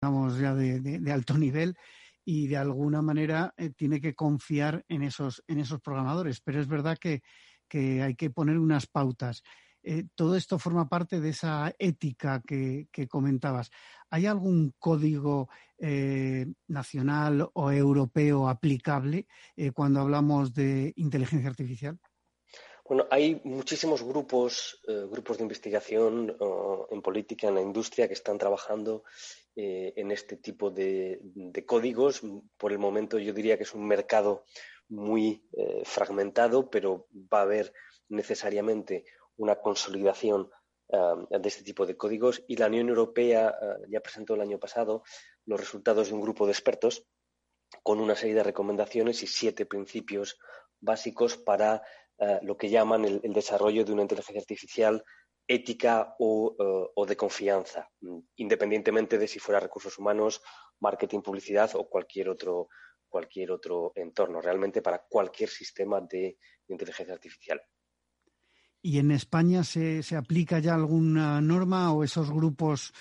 [0.00, 1.76] digamos, ya de, alto nivel
[2.24, 6.40] y de alguna manera eh, tiene que confiar en esos, en esos programadores.
[6.40, 7.22] Pero es verdad que,
[8.02, 9.42] hay que poner unas pautas.
[9.82, 13.70] Eh, todo esto forma parte de esa ética que, comentabas.
[14.10, 19.26] ¿Hay algún código eh, nacional o europeo aplicable
[19.74, 21.98] cuando hablamos de inteligencia artificial?
[22.88, 24.80] Bueno, hay muchísimos grupos,
[25.12, 26.36] grupos de investigación
[26.90, 29.04] en política, en la industria, que están trabajando
[29.56, 31.20] eh, en este tipo de,
[31.66, 32.22] códigos.
[32.56, 34.44] Por el momento yo diría que es un mercado
[34.88, 37.72] muy eh, fragmentado, pero va a haber
[38.08, 39.04] necesariamente
[39.36, 40.50] una consolidación
[40.92, 43.54] ah, de este tipo de códigos y la Unión Europea
[43.88, 45.02] ya presentó el año pasado
[45.46, 47.06] los resultados de un grupo de expertos
[47.82, 50.38] con una serie de recomendaciones y siete principios
[50.80, 51.82] básicos para
[52.42, 55.04] lo que llaman el, desarrollo de una inteligencia artificial
[55.50, 57.90] ética eh, o, de confianza,
[58.36, 60.40] independientemente de si fuera recursos humanos,
[60.78, 62.68] marketing, publicidad o cualquier otro,
[63.08, 67.60] cualquier otro entorno, realmente para cualquier sistema de, inteligencia artificial.
[68.80, 72.92] ¿Y en España se, aplica ya alguna norma o esos grupos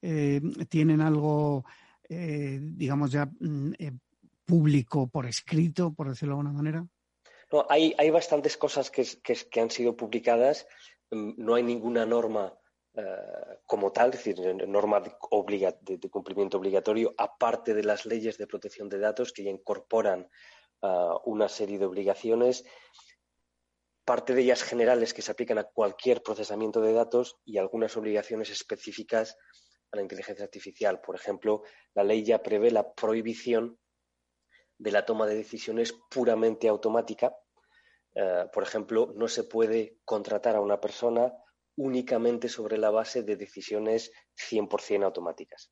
[0.00, 1.66] eh, tienen algo,
[2.08, 3.72] eh, digamos, ya mm,
[4.46, 6.86] público por escrito, por decirlo de alguna manera?
[7.52, 12.58] No, hay, hay bastantes cosas que, que, han sido publicadas Mm, no hay ninguna norma
[12.94, 18.88] eh, como tal, es decir, norma de, cumplimiento obligatorio, aparte de las leyes de protección
[18.88, 20.28] de datos que ya incorporan
[20.82, 22.64] eh, una serie de obligaciones,
[24.04, 28.50] parte de ellas generales que se aplican a cualquier procesamiento de datos y algunas obligaciones
[28.50, 29.36] específicas
[29.92, 31.00] a la inteligencia artificial.
[31.00, 31.62] Por ejemplo,
[31.94, 33.78] la ley ya prevé la prohibición
[34.78, 37.34] de la toma de decisiones puramente automática
[38.20, 41.32] eh, por ejemplo, no se puede contratar a una persona
[41.76, 45.70] únicamente sobre la base de decisiones 100% automáticas.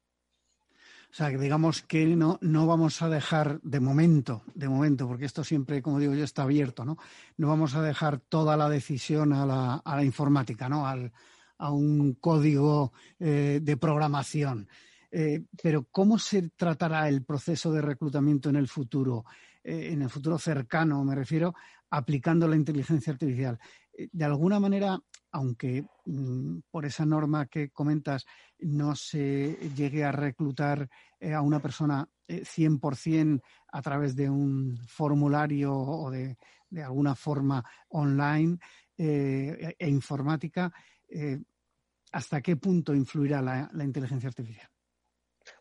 [1.11, 5.25] O sea, que digamos que no, no vamos a dejar de momento, de momento, porque
[5.25, 6.99] esto siempre, como digo yo, está abierto, ¿no?
[7.37, 10.87] No vamos a dejar toda la decisión a la, a la informática, ¿no?
[10.87, 11.13] Al,
[11.59, 14.69] a un código eh, de programación.
[15.11, 19.25] Eh, pero ¿cómo se tratará el proceso de reclutamiento en el futuro?
[19.67, 21.55] En el futuro cercano, me refiero,
[21.91, 23.59] aplicando la inteligencia artificial.
[23.93, 24.99] Eh, de alguna manera,
[25.33, 28.25] aunque mm, por esa norma que comentas
[28.59, 30.89] no se llegue a reclutar
[31.19, 36.37] eh, a una persona 100% eh, a través de un formulario o de,
[36.85, 38.59] alguna forma online
[38.99, 40.71] e, e informática,
[42.13, 44.69] ¿hasta qué punto influirá la, inteligencia artificial?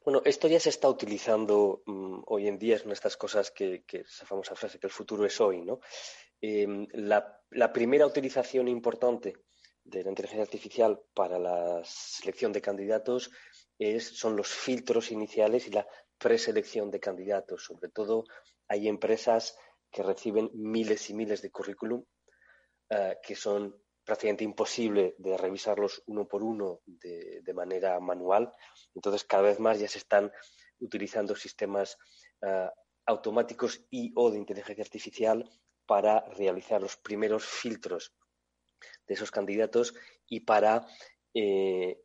[0.06, 3.84] Bueno, esto ya se está utilizando mm, hoy en día, es de estas cosas que,
[3.90, 5.80] esa famosa frase que el futuro es hoy, ¿no?
[6.40, 9.34] Em, la, primera utilización importante
[9.84, 13.32] de la inteligencia artificial para la selección de candidatos
[14.00, 15.88] son los filtros iniciales y la
[16.20, 17.64] preselección de candidatos.
[17.64, 18.26] Sobre todo
[18.68, 19.58] hay empresas
[19.92, 22.06] que reciben miles y miles de currículum
[22.90, 28.52] eh, que son prácticamente imposible de revisarlos uno por uno de, manera manual.
[28.94, 30.32] Entonces, cada vez más ya se están
[30.80, 31.98] utilizando sistemas
[32.42, 32.70] eh,
[33.06, 35.50] automáticos y o de inteligencia artificial
[35.86, 38.14] para realizar los primeros filtros
[39.08, 39.94] de esos candidatos
[40.28, 40.86] y para
[41.34, 42.00] eh,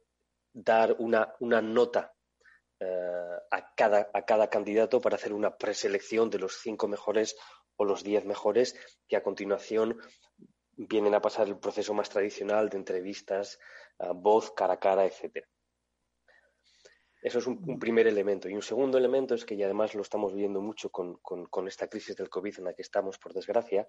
[0.53, 2.15] dar una, nota
[2.78, 7.37] eh, a, cada, a cada candidato para hacer una preselección de los cinco mejores
[7.77, 8.75] o los diez mejores
[9.09, 9.99] que a continuación
[10.86, 13.58] vienen a pasar el proceso más tradicional de entrevistas,
[13.98, 15.46] eh, voz, cara a cara, etcétera.
[17.22, 18.48] Eso es un, primer elemento.
[18.48, 22.16] Y un segundo elemento es que, y además lo estamos viendo mucho con, esta crisis
[22.16, 23.86] del COVID en la que estamos, por desgracia,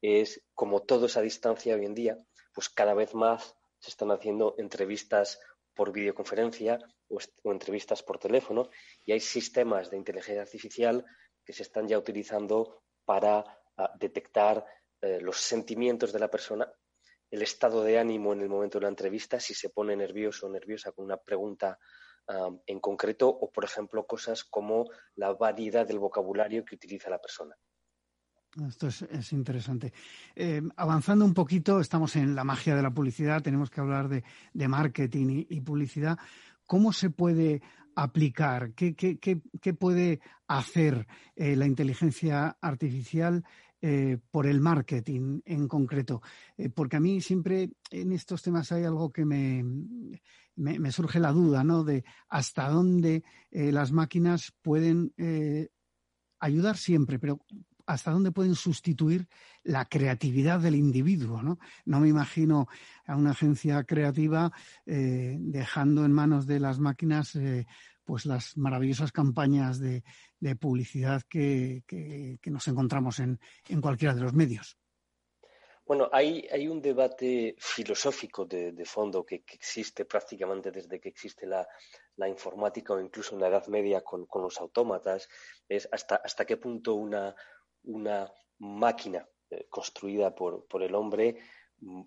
[0.00, 2.16] es como todo es a distancia hoy en día,
[2.54, 5.38] pues cada vez más se están haciendo entrevistas
[5.74, 7.18] por videoconferencia o,
[7.50, 8.70] entrevistas por teléfono
[9.04, 11.04] y hay sistemas de inteligencia artificial
[11.44, 13.44] que se están ya utilizando para
[13.76, 14.64] ah, detectar
[15.00, 16.70] eh, los sentimientos de la persona,
[17.30, 20.50] el estado de ánimo en el momento de la entrevista, si se pone nervioso o
[20.50, 21.78] nerviosa con una pregunta
[22.66, 27.56] en concreto o, por ejemplo, cosas como la variedad del vocabulario que utiliza la persona.
[28.66, 29.92] Esto es, interesante.
[30.34, 34.24] Eh, avanzando un poquito, estamos en la magia de la publicidad, tenemos que hablar de,
[34.68, 36.18] marketing y, publicidad.
[36.66, 37.62] ¿Cómo se puede
[37.94, 38.72] aplicar?
[38.74, 41.06] ¿Qué, puede hacer
[41.36, 43.44] eh, la inteligencia artificial
[43.82, 46.22] eh, por el marketing en concreto?
[46.74, 49.64] porque a mí siempre en estos temas hay algo que me,
[50.60, 51.84] me, surge la duda, ¿no?
[51.84, 55.68] De hasta dónde eh, las máquinas pueden eh,
[56.38, 57.40] ayudar siempre, pero
[57.86, 59.26] hasta dónde pueden sustituir
[59.64, 61.58] la creatividad del individuo, ¿no?
[61.84, 62.68] No me imagino
[63.06, 64.52] a una agencia creativa
[64.86, 67.36] eh, dejando en manos de las máquinas
[68.04, 70.02] pues las maravillosas campañas de,
[70.58, 71.82] publicidad que,
[72.46, 73.38] nos encontramos en,
[73.80, 74.76] cualquiera de los medios.
[75.84, 81.66] Bueno, hay, un debate filosófico de, fondo que, existe prácticamente desde que existe la,
[82.28, 85.28] informática o incluso en la Edad Media con, los autómatas,
[85.68, 87.34] es hasta, hasta qué punto una,
[88.58, 91.36] máquina eh, construida por, el hombre
[91.80, 92.02] mm,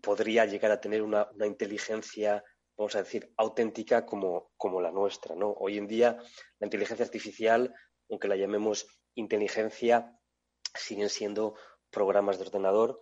[0.00, 2.44] podría llegar a tener una, inteligencia,
[2.78, 5.34] vamos a decir, auténtica como, la nuestra.
[5.34, 5.50] ¿no?
[5.50, 6.16] Hoy en día
[6.60, 7.74] la inteligencia artificial,
[8.08, 10.16] aunque la llamemos inteligencia,
[10.74, 11.56] siguen siendo
[11.90, 13.00] programas de ordenador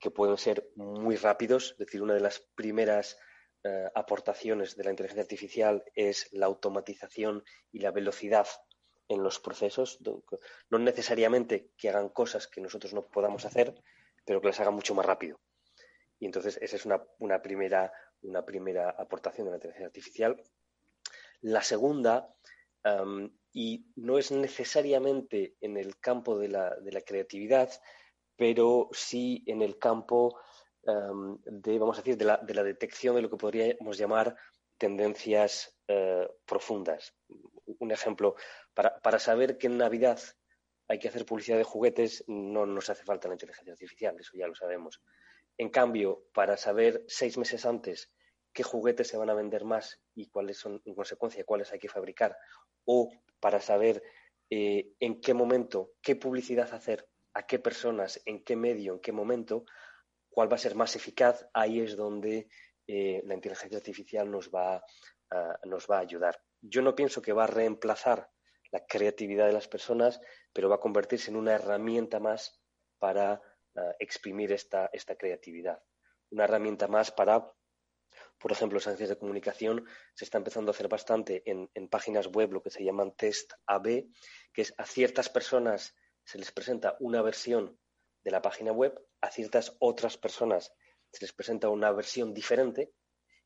[0.00, 1.72] que pueden ser muy rápidos.
[1.72, 3.18] Es decir, una de las primeras
[3.64, 8.46] eh, aportaciones de la inteligencia artificial es la automatización y la velocidad
[9.08, 9.98] en los procesos.
[10.70, 13.74] No necesariamente que hagan cosas que nosotros no podamos hacer,
[14.24, 15.38] pero que las hagan mucho más rápido.
[16.20, 17.92] Y entonces esa es una, primera,
[18.22, 20.42] una primera aportación de la inteligencia artificial.
[21.40, 22.34] La segunda,
[23.52, 27.70] y no es necesariamente en el campo de la, de la creatividad,
[28.36, 30.40] pero sí en el campo
[30.84, 34.36] de, vamos a decir, de la, de la, detección de lo que podríamos llamar
[34.78, 37.14] tendencias eh, profundas.
[37.78, 38.36] Un ejemplo,
[38.72, 40.20] para, para, saber que en Navidad
[40.86, 44.46] hay que hacer publicidad de juguetes, no nos hace falta la inteligencia artificial, eso ya
[44.46, 45.02] lo sabemos.
[45.58, 48.12] En cambio, para saber seis meses antes
[48.52, 51.88] qué juguetes se van a vender más y cuáles son, en consecuencia, cuáles hay que
[51.88, 52.36] fabricar,
[52.84, 53.10] o
[53.40, 54.02] para saber
[54.50, 59.12] eh, en qué momento, qué publicidad hacer, a qué personas, en qué medio, en qué
[59.12, 59.64] momento,
[60.30, 62.48] cuál va a ser más eficaz, ahí es donde
[62.86, 64.82] eh, la inteligencia artificial nos va,
[65.64, 66.40] nos va a ayudar.
[66.62, 68.30] Yo no pienso que va a reemplazar
[68.70, 70.20] la creatividad de las personas,
[70.52, 72.60] pero va a convertirse en una herramienta más
[72.98, 73.40] para
[73.98, 75.82] exprimir esta, esta creatividad.
[76.30, 77.52] Una herramienta más para,
[78.38, 82.62] por ejemplo, agencias de comunicación se está empezando a hacer bastante en, páginas web lo
[82.62, 84.06] que se llaman test AB,
[84.52, 85.94] que es a ciertas personas
[86.24, 87.78] se les presenta una versión
[88.22, 90.74] de la página web, a ciertas otras personas
[91.10, 92.92] se les presenta una versión diferente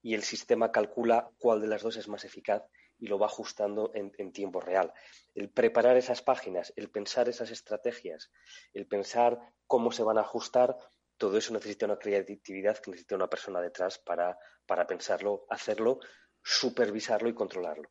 [0.03, 2.65] y el sistema calcula cuál de las dos es más eficaz
[3.03, 4.93] y lo va ajustando en, tiempo real.
[5.35, 8.31] El preparar esas páginas, el pensar esas estrategias,
[8.73, 10.77] el pensar cómo se van a ajustar,
[11.17, 15.99] todo eso necesita una creatividad que necesita una persona detrás para, para pensarlo, hacerlo,
[16.45, 17.91] supervisarlo y controlarlo.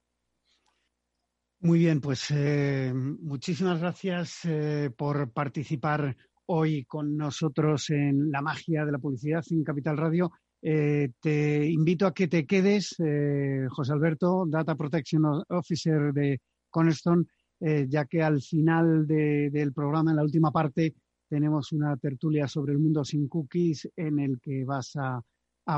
[1.59, 6.15] Muy bien, pues eh, muchísimas gracias eh, por participar
[6.45, 10.31] hoy con nosotros en la magia de la publicidad en Capital Radio.
[10.63, 17.25] Eh, te invito a que te quedes, eh, José Alberto, Data Protection Officer de Cornerstone,
[17.59, 20.93] eh, ya que al final del programa, en la última parte,
[21.27, 25.21] tenemos una tertulia sobre el mundo sin cookies en el que vas a,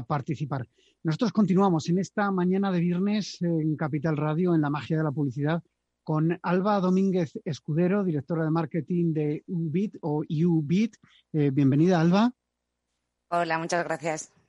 [0.07, 0.67] participar.
[1.03, 5.11] Nosotros continuamos en esta mañana de viernes en Capital Radio, en la magia de la
[5.11, 5.61] publicidad,
[6.03, 10.95] con Alba Domínguez Escudero, directora de marketing de UBIT o UBIT.
[11.31, 12.31] bienvenida, Alba.
[13.29, 14.42] Hola, muchas gracias.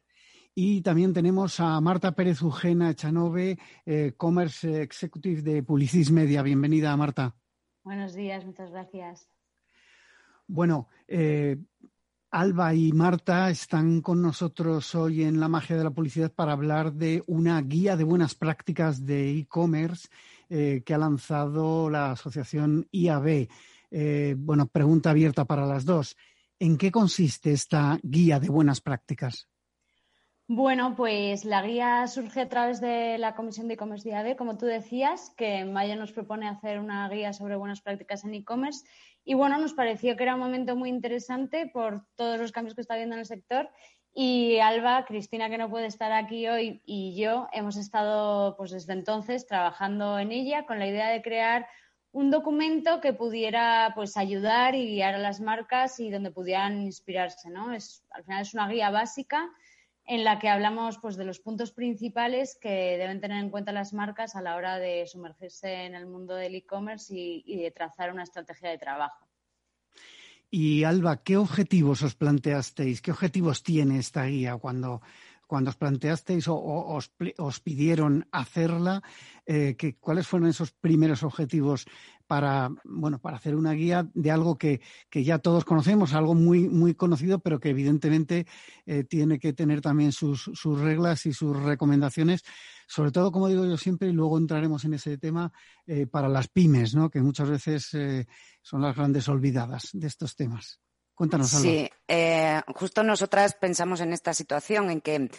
[0.56, 6.42] Y también tenemos a Marta Pérez Ujena Echanove, eh, Commerce Executive de Publicis Media.
[6.42, 7.34] Bienvenida, Marta.
[7.82, 9.28] Buenos días, muchas gracias.
[10.46, 11.56] Bueno, eh,
[12.30, 16.92] Alba y Marta están con nosotros hoy en La Magia de la Publicidad para hablar
[16.92, 20.08] de una guía de buenas prácticas de e-commerce
[20.48, 23.48] eh, que ha lanzado la asociación IAB.
[24.36, 26.16] bueno, pregunta abierta para las dos.
[26.60, 29.48] ¿En qué consiste esta guía de buenas prácticas?
[30.46, 35.32] Bueno, pues la guía surge a través de la Comisión de E-Commerce como tú decías,
[35.38, 38.84] que en mayo nos propone hacer una guía sobre buenas prácticas en e-commerce.
[39.24, 42.82] Y bueno, nos pareció que era un momento muy interesante por todos los cambios que
[42.82, 43.70] está habiendo en el sector.
[44.12, 48.92] Y Alba, Cristina, que no puede estar aquí hoy, y yo hemos estado pues desde
[48.92, 51.66] entonces trabajando en ella con la idea de crear
[52.12, 57.48] un documento que pudiera pues ayudar y guiar a las marcas y donde pudieran inspirarse,
[57.48, 57.72] ¿no?
[57.72, 59.50] Es, al final es una guía básica
[60.06, 63.92] en la que hablamos pues, de los puntos principales que deben tener en cuenta las
[63.92, 68.22] marcas a la hora de sumergirse en el mundo del e-commerce y, de trazar una
[68.22, 69.26] estrategia de trabajo.
[70.50, 73.00] Y Alba, ¿qué objetivos os planteasteis?
[73.00, 75.00] ¿Qué objetivos tiene esta guía cuando,
[75.46, 79.02] cuando os planteasteis o, os, pidieron hacerla?
[79.46, 81.86] Eh, ¿Cuáles fueron esos primeros objetivos
[82.26, 84.80] para, bueno, para hacer una guía de algo que,
[85.12, 88.46] ya todos conocemos, algo muy, muy conocido, pero que evidentemente
[88.86, 92.42] eh, tiene que tener también sus, reglas y sus recomendaciones,
[92.86, 95.52] sobre todo, como digo yo siempre, y luego entraremos en ese tema,
[95.86, 97.10] eh, para las pymes, ¿no?
[97.10, 98.26] que muchas veces eh,
[98.62, 100.80] son las grandes olvidadas de estos temas.
[101.14, 101.64] Cuéntanos algo.
[101.64, 105.30] Sí, eh, justo nosotras pensamos en esta situación en que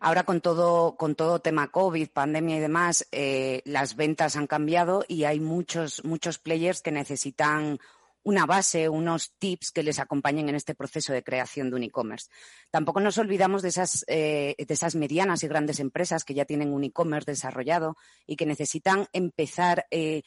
[0.00, 5.04] ahora con todo, con todo tema COVID, pandemia y demás, eh, las ventas han cambiado
[5.06, 7.78] y hay muchos, muchos players que necesitan
[8.22, 12.28] una base, unos tips que les acompañen en este proceso de creación de un e-commerce.
[12.70, 16.72] Tampoco nos olvidamos de esas, eh, de esas medianas y grandes empresas que ya tienen
[16.72, 20.22] un e-commerce desarrollado y que necesitan empezar eh,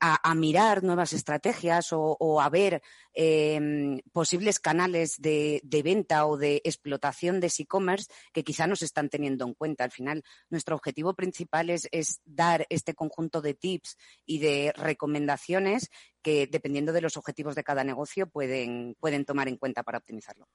[0.00, 7.40] a, mirar nuevas estrategias o, a ver em, posibles canales de, venta o de explotación
[7.40, 9.84] de e-commerce que quizá nos están teniendo en cuenta.
[9.84, 11.88] Al final, nuestro objetivo principal es,
[12.24, 15.90] dar este conjunto de tips y de recomendaciones
[16.22, 20.46] que, dependiendo de los objetivos de cada negocio, pueden, pueden tomar en cuenta para optimizarlo.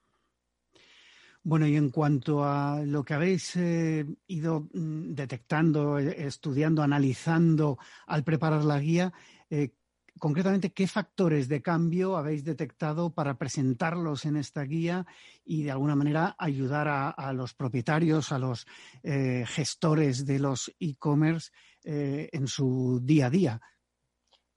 [1.46, 7.78] Bueno, y en cuanto a lo que habéis eh, ido mm, detectando, eh, estudiando, analizando
[8.06, 9.12] al preparar la guía,
[9.54, 9.70] eh,
[10.18, 15.06] concretamente, ¿qué factores de cambio habéis detectado para presentarlos en esta guía
[15.44, 18.66] y de alguna manera ayudar a, los propietarios, a los
[19.02, 21.52] eh, gestores de los e-commerce
[21.84, 23.60] eh, en su día a día?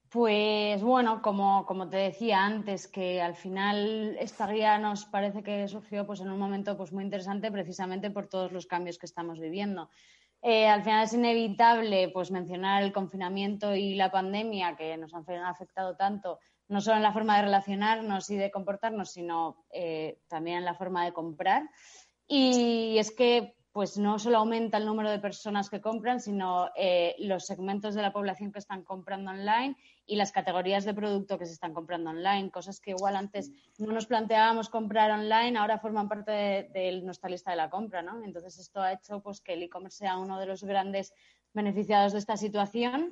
[0.10, 5.68] Pues bueno, como, como, te decía antes, que al final esta guía nos parece que
[5.68, 9.40] surgió pues, en un momento pues, muy interesante precisamente por todos los cambios que estamos
[9.40, 9.90] viviendo.
[10.42, 15.26] Eh, al final es inevitable pues, mencionar el confinamiento y la pandemia que nos han
[15.44, 20.60] afectado tanto, no solo en la forma de relacionarnos y de comportarnos, sino eh, también
[20.60, 21.64] en la forma de comprar.
[22.28, 27.16] Y es que pues no solo aumenta el número de personas que compran, sino eh,
[27.20, 29.78] los segmentos de la población que están comprando online
[30.08, 33.92] y las categorías de producto que se están comprando online, cosas que igual antes no
[33.92, 38.24] nos planteábamos comprar online, ahora forman parte de, nuestra lista de la compra, ¿no?
[38.24, 41.14] Entonces esto ha hecho pues que el e-commerce sea uno de los grandes
[41.54, 43.12] beneficiados de esta situación.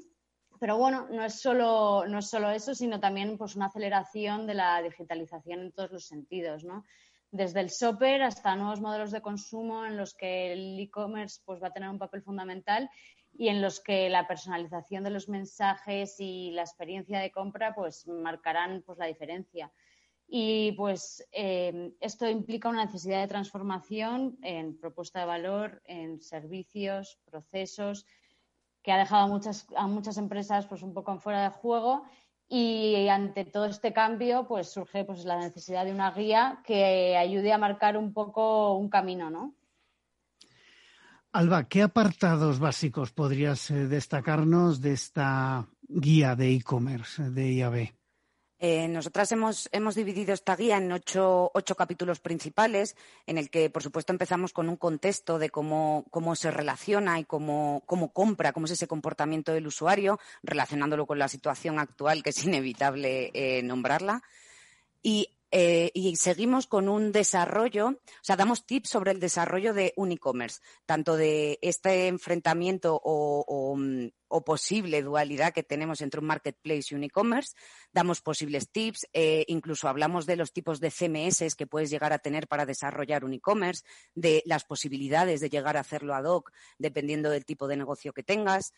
[0.57, 4.53] Pero bueno, no es solo, no es solo eso, sino también pues una aceleración de
[4.53, 6.85] la digitalización en todos los sentidos, ¿no?
[7.29, 11.67] Desde el shopper hasta nuevos modelos de consumo en los que el e-commerce pues, va
[11.67, 12.89] a tener un papel fundamental
[13.37, 18.07] y en los que la personalización de los mensajes y la experiencia de compra pues
[18.07, 19.71] marcarán pues la diferencia.
[20.27, 27.19] Y pues eh, esto implica una necesidad de transformación en propuesta de valor, en servicios,
[27.25, 28.05] procesos,
[28.81, 32.03] que ha dejado a muchas, a muchas empresas pues un poco fuera de juego
[32.47, 37.51] y ante todo este cambio pues surge pues la necesidad de una guía que ayude
[37.51, 39.55] a marcar un poco un camino, ¿no?
[41.35, 47.91] Alba, ¿qué apartados básicos podrías eh, destacarnos de esta guía de e-commerce de IAB?
[48.57, 52.95] Eh, nosotras hemos, hemos, dividido esta guía en ocho, ocho, capítulos principales,
[53.27, 57.25] en el que, por supuesto, empezamos con un contexto de cómo, cómo se relaciona y
[57.25, 62.29] cómo, cómo, compra, cómo es ese comportamiento del usuario, relacionándolo con la situación actual, que
[62.29, 64.23] es inevitable eh, nombrarla.
[65.03, 69.93] Y eh, y seguimos con un desarrollo, o sea, damos tips sobre el desarrollo de
[69.95, 73.77] un e-commerce, tanto de este enfrentamiento o,
[74.45, 77.55] posible dualidad que tenemos entre un marketplace y un e-commerce,
[77.93, 82.19] damos posibles tips, eh, incluso hablamos de los tipos de CMS que puedes llegar a
[82.19, 87.29] tener para desarrollar un e-commerce, de las posibilidades de llegar a hacerlo ad hoc dependiendo
[87.29, 88.73] del tipo de negocio que tengas.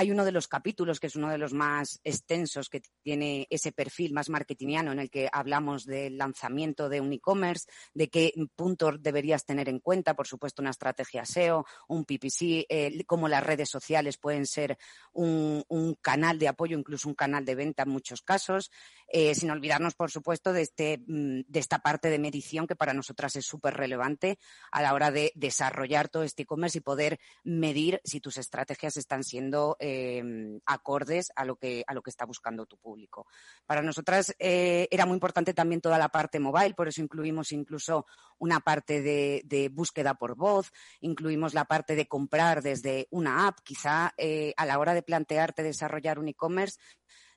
[0.00, 3.70] Hay uno de los capítulos que es uno de los más extensos que tiene ese
[3.70, 9.02] perfil más marketingiano en el que hablamos del lanzamiento de un e-commerce, de qué puntos
[9.02, 13.68] deberías tener en cuenta, por supuesto, una estrategia SEO, un PPC, eh, cómo las redes
[13.68, 14.78] sociales pueden ser
[15.12, 15.62] un,
[16.00, 18.70] canal de apoyo, incluso un canal de venta en muchos casos,
[19.06, 22.94] eh, sin olvidarnos, por supuesto, de, este, mm, de esta parte de medición que para
[22.94, 24.38] nosotras es súper relevante
[24.72, 29.24] a la hora de desarrollar todo este e-commerce y poder medir si tus estrategias están
[29.24, 33.26] siendo Em, acordes a lo, que, a lo que está buscando tu público.
[33.66, 38.06] Para nosotras eh, era muy importante también toda la parte mobile, por eso incluimos incluso
[38.38, 40.70] una parte de, búsqueda por voz,
[41.00, 43.58] incluimos la parte de comprar desde una app.
[43.64, 46.78] Quizá eh, a la hora de plantearte desarrollar un e-commerce,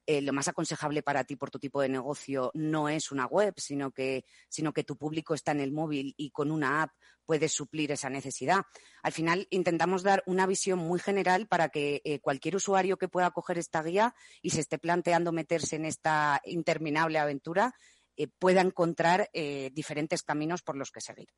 [0.05, 3.53] eh, lo más aconsejable para ti por tu tipo de negocio no es una web,
[3.57, 6.91] sino que, sino que tu público está en el móvil y con una app
[7.25, 8.63] puedes suplir esa necesidad.
[9.01, 13.31] Al final intentamos dar una visión muy general para que eh, cualquier usuario que pueda
[13.31, 17.73] coger esta guía y se esté planteando meterse en esta interminable aventura
[18.17, 21.29] eh, pueda encontrar diferentes caminos por los que seguir.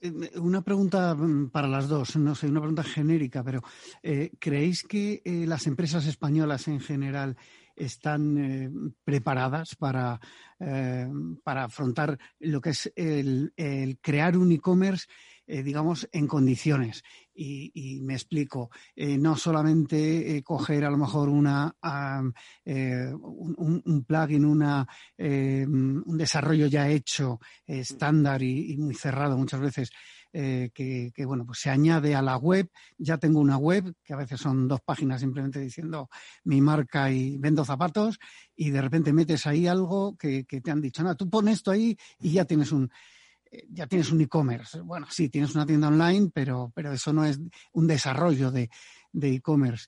[0.00, 3.62] Eh, una pregunta mm, para las dos, no sé, una pregunta genérica, pero
[4.02, 7.36] eh, ¿creéis que eh, las empresas españolas en general
[7.74, 10.18] están preparadas para,
[11.44, 13.52] para, afrontar lo que es el,
[14.02, 15.06] crear un e-commerce
[15.50, 17.02] eh, digamos, en condiciones.
[17.34, 21.72] Y, me explico, eh, no solamente coger a lo mejor una,
[22.66, 24.86] un, plugin, una,
[25.16, 29.90] un desarrollo ya hecho, estándar y, muy cerrado muchas veces,
[30.32, 32.68] que, bueno, pues se añade a la web.
[32.98, 36.10] Ya tengo una web que a veces son dos páginas simplemente diciendo
[36.42, 38.18] mi marca y vendo zapatos
[38.56, 41.70] y de repente metes ahí algo que, que te han dicho, no, tú pones esto
[41.70, 42.92] ahí y ya tienes un, eh,
[43.68, 44.80] ya tienes un e-commerce.
[44.80, 47.38] Bueno, sí, tienes una tienda online, pero, pero eso no es
[47.72, 48.68] un desarrollo de
[49.14, 49.86] e-commerce.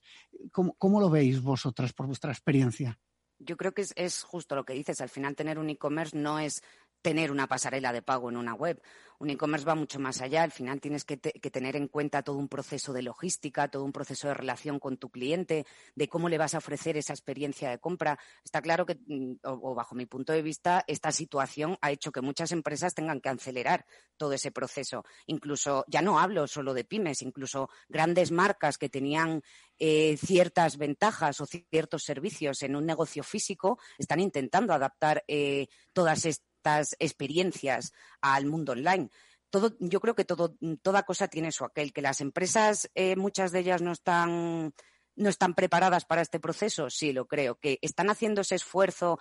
[0.51, 2.99] ¿Cómo, ¿Cómo, lo veis vosotras por vuestra experiencia?
[3.39, 5.01] Yo creo que es, es, justo lo que dices.
[5.01, 6.61] Al final, tener un e-commerce no es
[7.01, 8.81] tener una pasarela de pago en una web.
[9.19, 10.41] Un e-commerce va mucho más allá.
[10.41, 14.27] Al final tienes que, tener en cuenta todo un proceso de logística, todo un proceso
[14.27, 18.17] de relación con tu cliente, de cómo le vas a ofrecer esa experiencia de compra.
[18.43, 22.21] Está claro que, mm, o, bajo mi punto de vista, esta situación ha hecho que
[22.21, 23.85] muchas empresas tengan que acelerar
[24.17, 25.03] todo ese proceso.
[25.27, 29.43] Incluso, ya no hablo solo de pymes, incluso grandes marcas que tenían
[29.77, 36.25] eh, ciertas ventajas o ciertos servicios en un negocio físico están intentando adaptar eh, todas
[36.25, 37.91] estas estas experiencias
[38.21, 39.09] al mundo online.
[39.49, 43.51] Todo, yo creo que todo, toda cosa tiene su aquel, que las empresas, eh, muchas
[43.51, 44.73] de ellas no están,
[45.15, 49.19] no están preparadas para este proceso, sí lo creo, que están haciendo ese esfuerzo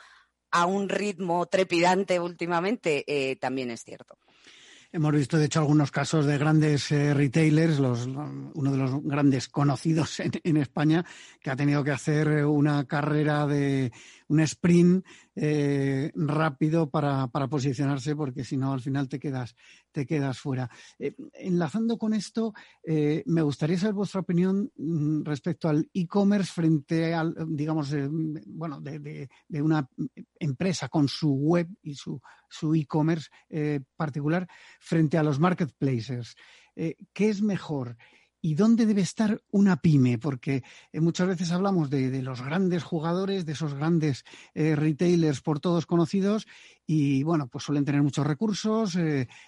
[0.52, 4.18] a un ritmo trepidante últimamente, eh, también es cierto.
[4.92, 10.20] Hemos visto, de hecho, algunos casos de grandes eh, retailers, uno de los grandes conocidos
[10.44, 11.04] en, España,
[11.40, 13.92] que ha tenido que hacer una carrera de
[14.30, 19.56] un sprint eh, rápido para, posicionarse, porque si no, al final te quedas,
[19.92, 20.70] te quedas fuera.
[20.99, 27.34] Eh, enlazando con esto, me gustaría saber vuestra opinión mm, respecto al e-commerce frente al,
[27.49, 27.94] digamos,
[28.46, 29.88] bueno, de, de, una
[30.38, 33.28] empresa con su web y su, su e-commerce
[33.96, 34.46] particular
[34.78, 36.37] frente a los marketplaces.
[36.76, 37.96] Eh, ¿Qué es mejor?
[38.42, 40.18] ¿Y dónde debe estar una pyme?
[40.18, 45.61] Porque eh, muchas veces hablamos de, los grandes jugadores, de esos grandes eh, retailers por
[45.61, 46.47] todos conocidos
[46.87, 48.99] y, bueno, pues suelen tener muchos recursos,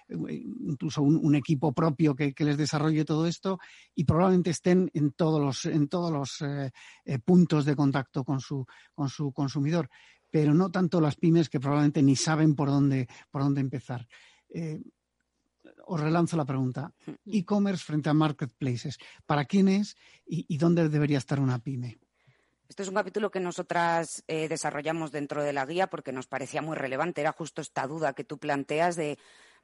[0.08, 3.58] incluso un, equipo propio que, les desarrolle todo esto
[3.94, 6.38] y probablemente estén en todos los, en todos los
[7.24, 9.88] puntos de contacto con su, con su consumidor,
[10.30, 14.06] pero no tanto las pymes que probablemente ni saben por dónde, por dónde empezar
[15.86, 16.92] os relanzo la pregunta.
[17.26, 18.98] E-commerce frente a marketplaces.
[19.26, 21.98] ¿Para quién es y, dónde debería estar una pyme?
[22.68, 26.62] Este es un capítulo que nosotras eh, desarrollamos dentro de la guía porque nos parecía
[26.62, 27.20] muy relevante.
[27.20, 29.18] Era justo esta duda que tú planteas de,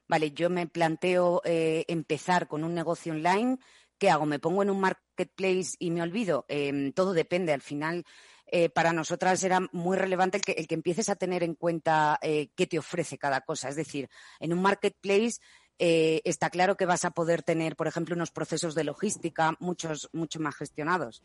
[0.06, 3.58] vale, yo me planteo eh, empezar con un negocio online.
[3.96, 4.26] ¿Qué hago?
[4.26, 6.44] ¿Me pongo en un marketplace y me olvido?
[6.48, 7.54] Em, todo depende.
[7.54, 8.04] Al final,
[8.46, 12.18] eh, para nosotras era muy relevante el que, el que empieces a tener en cuenta
[12.20, 13.70] qué te ofrece cada cosa.
[13.70, 15.40] Es decir, en un marketplace
[15.78, 20.08] eh, está claro que vas a poder tener, por ejemplo, unos procesos de logística muchos,
[20.12, 21.22] mucho más gestionados.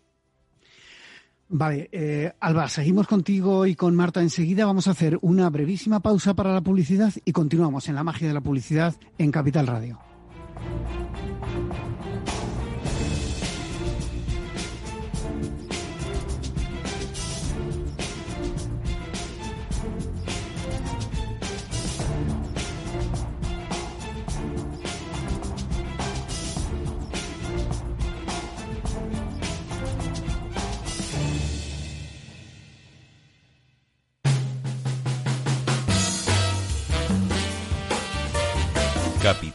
[1.50, 4.66] Vale, eh, Alba, seguimos contigo y con Marta enseguida.
[4.66, 8.34] Vamos a hacer una brevísima pausa para la publicidad y continuamos en la magia de
[8.34, 10.13] la publicidad en Capital Radio.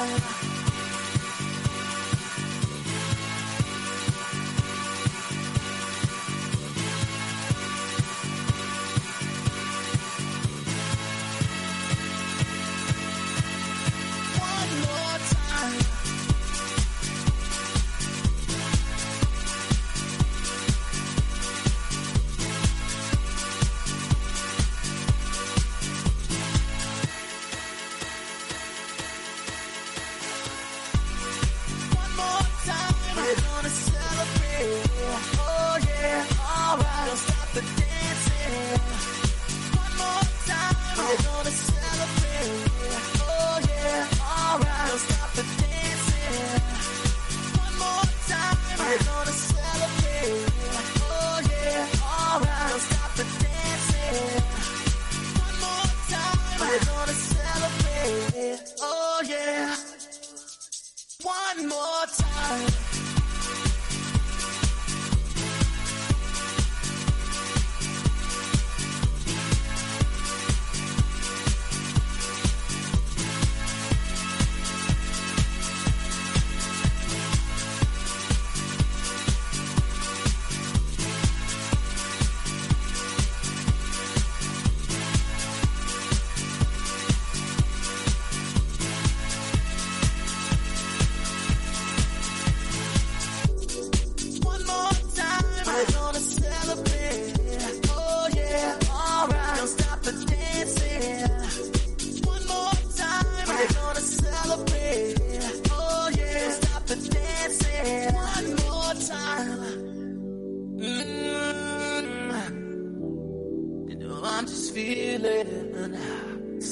[0.00, 0.49] Bye.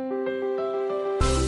[0.00, 0.29] Thank you.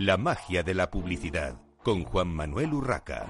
[0.00, 3.26] La magia de la publicidad con Juan Manuel Urraca.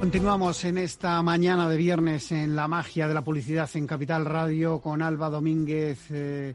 [0.00, 4.80] Continuamos en esta mañana de viernes en la magia de la publicidad en Capital Radio
[4.80, 6.54] con Alba Domínguez, eh,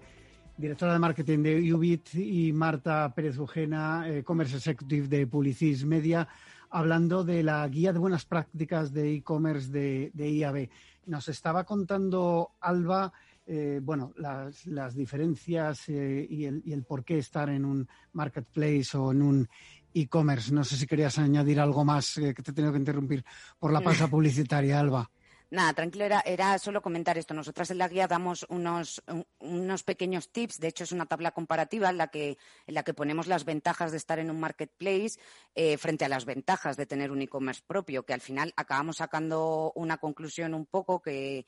[0.58, 6.28] directora de marketing de Ubit, y Marta Pérez Ujena, eh, Commerce Executive de Publicis Media,
[6.74, 10.70] hablando de la guía de buenas prácticas de e-commerce de, IAB.
[11.06, 13.14] Nos estaba contando Alba.
[13.46, 19.12] Eh, bueno, las, diferencias y, el, y, el, por qué estar en un marketplace o
[19.12, 19.50] en un
[19.94, 20.52] e-commerce.
[20.52, 23.24] No sé si querías añadir algo más eh, que te he tenido que interrumpir
[23.60, 25.12] por la pausa publicitaria, Alba.
[25.54, 27.36] Nada, tranquilo, era, era, solo comentar esto.
[27.36, 29.04] Nosotras en la guía damos unos,
[29.38, 32.96] unos pequeños tips, de hecho es una tabla comparativa en la que, en la que
[32.96, 35.20] ponemos las ventajas de estar en un marketplace
[35.54, 39.72] eh, frente a las ventajas de tener un e-commerce propio, que al final acabamos sacando
[39.76, 41.46] una conclusión un poco que,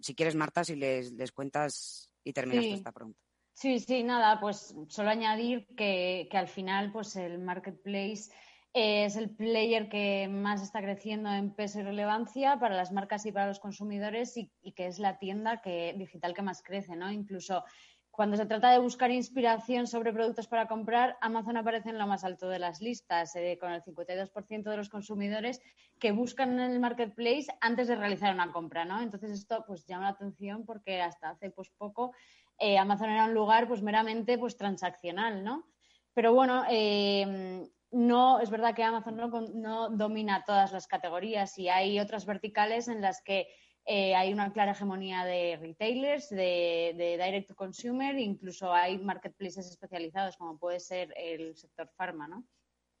[0.00, 3.20] si quieres, Marta, si les, les cuentas y terminas esta pregunta.
[3.58, 8.30] Sí, sí, nada, pues solo añadir que, al final pues el marketplace
[8.78, 13.32] es el player que más está creciendo en peso y relevancia para las marcas y
[13.32, 15.60] para los consumidores y, que es la tienda
[15.96, 17.10] digital que más crece, ¿no?
[17.10, 17.64] Incluso
[18.10, 22.24] cuando se trata de buscar inspiración sobre productos para comprar, Amazon aparece en lo más
[22.24, 25.60] alto de las listas, eh, con el 52% de los consumidores
[26.00, 29.00] que buscan en el marketplace antes de realizar una compra, ¿no?
[29.00, 32.12] Entonces esto pues llama la atención porque hasta hace pues poco
[32.58, 35.68] eh, Amazon era un lugar pues meramente pues transaccional, ¿no?
[36.12, 39.16] Pero bueno, eh, no es verdad que Amazon
[39.54, 43.48] no, domina todas las categorías y hay otras verticales en las que
[43.84, 50.36] eh, hay una clara hegemonía de retailers, de, direct to consumer, incluso hay marketplaces especializados
[50.36, 52.44] como puede ser el sector pharma, ¿no?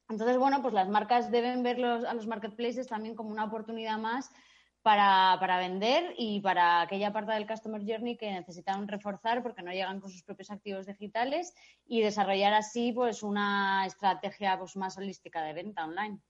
[0.08, 4.30] Entonces, bueno, pues las marcas deben ver a los marketplaces también como una oportunidad más
[4.82, 10.00] para, vender y para aquella parte del Customer Journey que necesitan reforzar porque no llegan
[10.00, 11.52] con sus propios activos digitales
[11.86, 16.20] y desarrollar así pues una estrategia pues, más holística de venta online.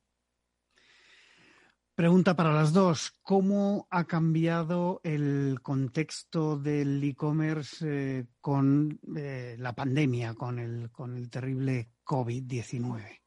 [1.95, 3.13] Pregunta para las dos.
[3.23, 7.85] ¿Cómo ha cambiado el contexto del e-commerce
[8.21, 13.19] eh, con eh, la pandemia, con el, con el terrible COVID-19?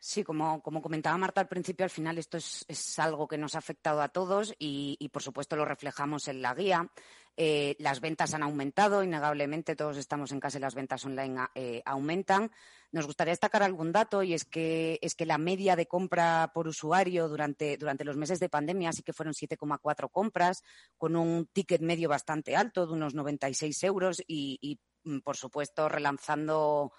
[0.00, 4.00] Sí, como, comentaba Marta al principio, al final esto es, algo que nos ha afectado
[4.00, 6.88] a todos y, por supuesto lo reflejamos en la guía.
[7.36, 11.82] Eh, las ventas han aumentado, innegablemente todos estamos en casa y las ventas online eh,
[11.84, 12.50] aumentan.
[12.92, 16.68] Nos gustaría destacar algún dato y es que, es que la media de compra por
[16.68, 20.62] usuario durante, durante los meses de pandemia sí que fueron 7,4 compras,
[20.96, 24.80] con un ticket medio bastante alto de unos 96 euros y, y
[25.10, 26.92] mm, por supuesto, relanzando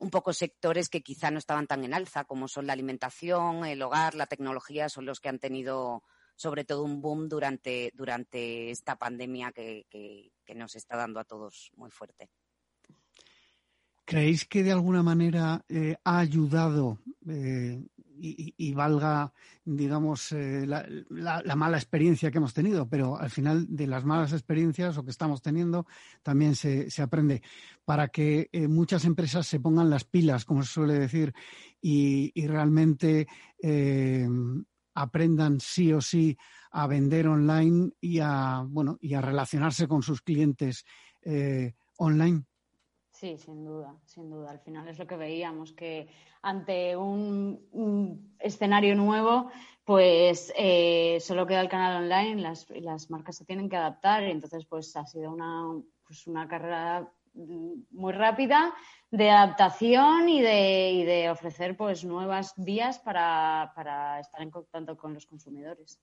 [0.00, 3.82] un poco sectores que quizá no estaban tan en alza, como son la alimentación, el
[3.82, 6.02] hogar, la tecnología, son los que han tenido
[6.36, 11.70] sobre todo un boom durante, durante esta pandemia que, que, nos está dando a todos
[11.76, 12.28] muy fuerte.
[14.04, 17.80] ¿Creéis que de alguna manera eh, ha ayudado eh,
[18.22, 19.32] y, valga,
[19.64, 24.98] digamos, eh, la, mala experiencia que hemos tenido, pero al final de las malas experiencias
[24.98, 25.86] o que estamos teniendo
[26.22, 27.42] también se, aprende
[27.84, 31.32] para que eh, muchas empresas se pongan las pilas, como se suele decir,
[31.80, 33.26] y, realmente
[33.62, 34.28] eh,
[34.94, 36.36] aprendan sí o sí
[36.72, 40.84] a vender online y a, bueno, y a relacionarse con sus clientes
[41.96, 42.44] online.
[43.20, 44.50] Sí, sin duda, sin duda.
[44.50, 46.08] Al final es lo que veíamos, que
[46.40, 49.50] ante un, escenario nuevo,
[49.84, 54.30] pues eh, solo queda el canal online, las, las marcas se tienen que adaptar y
[54.30, 55.66] entonces pues ha sido una,
[56.06, 58.72] pues, una carrera muy rápida
[59.10, 64.96] de adaptación y de, y de ofrecer pues nuevas vías para, para estar en contacto
[64.96, 66.00] con los consumidores.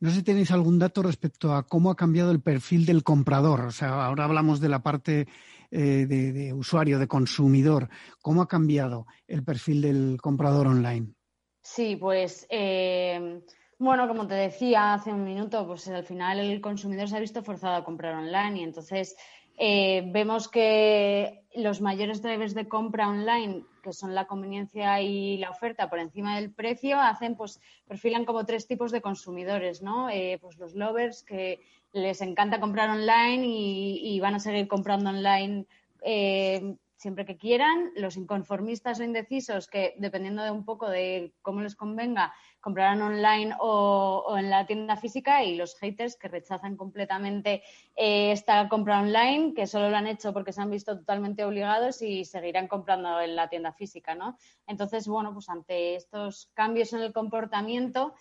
[0.00, 3.60] No sé si tenéis algún dato respecto a cómo ha cambiado el perfil del comprador.
[3.62, 5.26] O sea, ahora hablamos de la parte
[5.70, 7.88] eh, de, usuario, de consumidor.
[8.20, 11.14] ¿Cómo ha cambiado el perfil del comprador online?
[11.62, 13.40] Sí, pues eh,
[13.78, 17.42] bueno, como te decía hace un minuto, pues al final el consumidor se ha visto
[17.42, 19.16] forzado a comprar online y entonces
[19.56, 25.50] eh, vemos que los mayores drivers de compra online, que son la conveniencia y la
[25.50, 30.10] oferta por encima del precio, hacen, pues, perfilan como tres tipos de consumidores, ¿no?
[30.10, 31.60] Eh, pues los lovers que
[31.92, 35.66] les encanta comprar online y, van a seguir comprando online
[36.02, 37.92] eh, siempre que quieran.
[37.96, 43.54] Los inconformistas o indecisos que, dependiendo de un poco de cómo les convenga, comprarán online
[43.60, 47.62] o, en la tienda física y los haters que rechazan completamente
[47.94, 52.00] eh, esta compra online, que solo lo han hecho porque se han visto totalmente obligados
[52.00, 54.38] y seguirán comprando en la tienda física, ¿no?
[54.66, 58.14] Entonces, bueno, pues ante estos cambios en el comportamiento,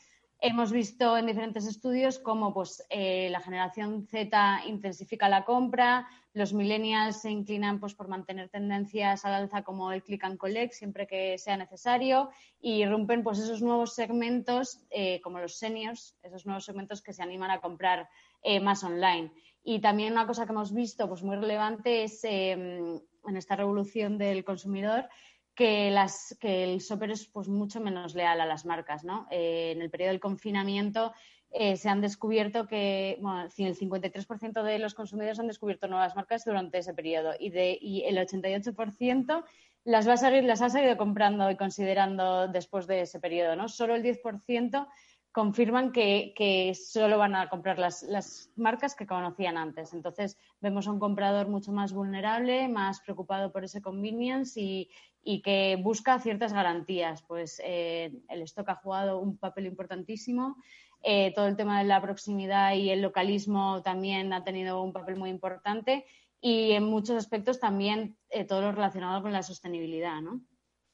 [0.46, 6.52] Hemos visto en diferentes estudios cómo pues, eh, la generación Z intensifica la compra, los
[6.52, 11.08] millennials se inclinan pues, por mantener tendencias al alza como el click and collect siempre
[11.08, 12.30] que sea necesario
[12.60, 17.24] y rompen pues, esos nuevos segmentos eh, como los seniors, esos nuevos segmentos que se
[17.24, 18.10] animan a comprar
[18.42, 19.32] eh, más online.
[19.64, 23.02] Y también una cosa que hemos visto pues, muy relevante es en
[23.38, 25.08] esta revolución del consumidor
[25.56, 29.04] que, las, que el shopper es pues, mucho menos leal a las marcas.
[29.04, 29.28] ¿no?
[29.32, 31.14] Eh, en el periodo del confinamiento
[31.52, 36.80] eh, se han descubierto que el 53% de los consumidores han descubierto nuevas marcas durante
[36.80, 39.44] ese periodo y, de, y el 88%
[39.86, 43.56] las, va a seguir, las ha seguido comprando y considerando después de ese periodo.
[43.56, 43.70] ¿no?
[43.70, 44.88] Solo el 10%
[45.34, 49.94] confirman que, solo van a comprar las, marcas que conocían antes.
[49.94, 54.90] Entonces, vemos a un comprador mucho más vulnerable, más preocupado por ese convenience y,
[55.24, 57.24] y que busca ciertas garantías.
[57.24, 60.56] Pues eh, el stock ha jugado un papel importantísimo.
[61.02, 65.18] Eh, todo el tema de la proximidad y el localismo también ha tenido un papel
[65.18, 66.06] muy importante
[66.40, 70.42] y en muchos aspectos también eh, todo lo relacionado con la sostenibilidad, ¿no?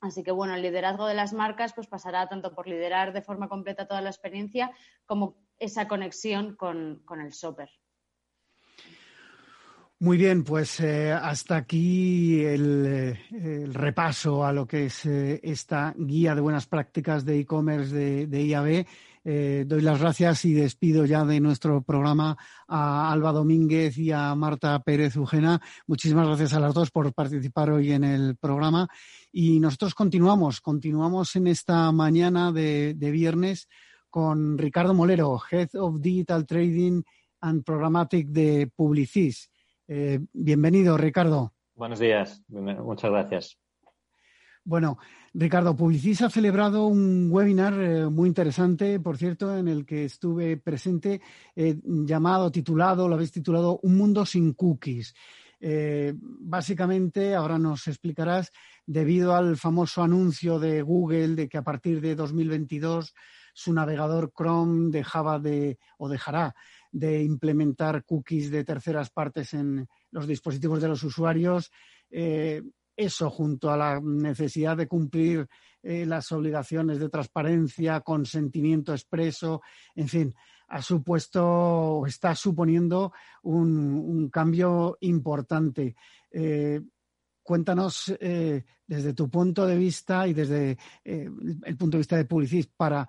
[0.01, 3.49] Así que bueno, el liderazgo de las marcas pues pasará tanto por liderar de forma
[3.49, 4.71] completa toda la experiencia
[5.05, 7.69] como esa conexión con, con el shopper.
[10.01, 13.17] Muy bien, pues eh, hasta aquí el,
[13.73, 18.85] repaso a lo que es eh, esta guía de buenas prácticas de e-commerce de, IAB.
[19.25, 24.33] Eh, doy las gracias y despido ya de nuestro programa a Alba Domínguez y a
[24.35, 25.59] Marta Pérez Ujena.
[25.85, 28.87] Muchísimas gracias a las dos por participar hoy en el programa.
[29.31, 33.67] Y nosotros continuamos, continuamos en esta mañana de, de viernes
[34.09, 37.03] con Ricardo Molero, Head of Digital Trading
[37.41, 39.51] and Programmatic de Publicis.
[39.87, 41.53] Eh, bienvenido, Ricardo.
[41.75, 43.57] Buenos días, muchas gracias.
[44.63, 44.97] Bueno,
[45.33, 50.57] Ricardo, Publicis ha celebrado un webinar eh, muy interesante, por cierto, en el que estuve
[50.57, 51.21] presente,
[51.55, 55.13] eh, llamado, titulado, lo habéis titulado Un mundo sin cookies.
[55.61, 58.51] Básicamente, ahora nos explicarás,
[58.85, 63.13] debido al famoso anuncio de Google de que a partir de 2022
[63.53, 66.55] su navegador Chrome dejaba de o dejará
[66.91, 71.71] de implementar cookies de terceras partes en los dispositivos de los usuarios.
[72.09, 72.63] Eh,
[72.95, 75.47] eso junto a la necesidad de cumplir
[75.83, 79.61] eh, las obligaciones de transparencia, consentimiento expreso,
[79.95, 80.35] en fin,
[80.69, 83.11] ha supuesto o está suponiendo
[83.43, 85.95] un, cambio importante.
[86.31, 86.81] Eh,
[87.43, 88.13] cuéntanos
[88.85, 93.07] desde tu punto de vista y desde el punto de vista de Publicis para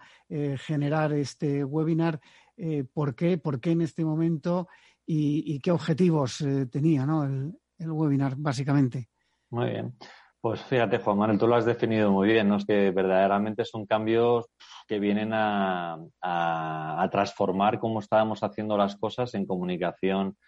[0.57, 2.19] generar este webinar,
[2.63, 4.69] eh, por qué, por qué en este momento
[5.07, 9.09] y, qué objetivos eh, tenía el, webinar, básicamente.
[9.49, 9.97] Muy bien.
[10.43, 12.57] Pues fíjate, Juan Manuel, tú lo has definido muy bien, ¿no?
[12.57, 14.47] Es que verdaderamente son cambios
[14.89, 15.99] que vienen a,
[17.11, 20.39] transformar cómo estábamos haciendo las cosas en comunicación,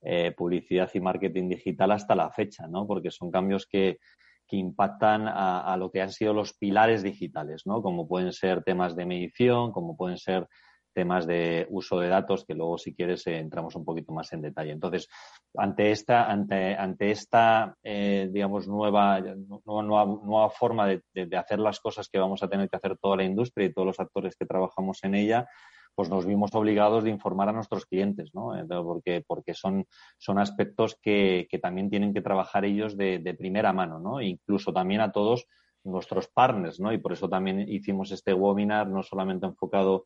[0.00, 2.86] eh, publicidad y marketing digital hasta la fecha, ¿no?
[2.86, 3.98] Porque son cambios que,
[4.46, 7.82] que impactan a, a, lo que han sido los pilares digitales, ¿no?
[7.82, 10.46] Como pueden ser temas de medición, como pueden ser
[10.92, 14.42] temas de uso de datos que luego si quieres eh, entramos un poquito más en
[14.42, 14.72] detalle.
[14.72, 15.08] Entonces,
[15.56, 19.20] ante esta, ante, ante esta eh, digamos, nueva,
[19.64, 21.02] nueva, nueva forma de,
[21.36, 24.00] hacer las cosas que vamos a tener que hacer toda la industria y todos los
[24.00, 25.48] actores que trabajamos en ella,
[25.94, 28.52] pues nos vimos obligados de informar a nuestros clientes, ¿no?
[28.84, 29.86] porque, porque son,
[30.18, 34.20] son aspectos que, que también tienen que trabajar ellos de, de primera mano, ¿no?
[34.20, 35.46] E incluso también a todos
[35.84, 36.92] nuestros partners, ¿no?
[36.92, 40.04] Y por eso también hicimos este webinar no solamente enfocado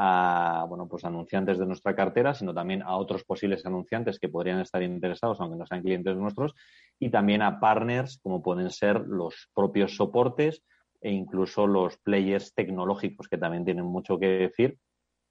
[0.00, 4.60] a bueno, pues anunciantes de nuestra cartera, sino también a otros posibles anunciantes que podrían
[4.60, 6.54] estar interesados, aunque no sean clientes nuestros,
[7.00, 10.62] y también a partners como pueden ser los propios soportes
[11.00, 14.78] e incluso los players tecnológicos que también tienen mucho que decir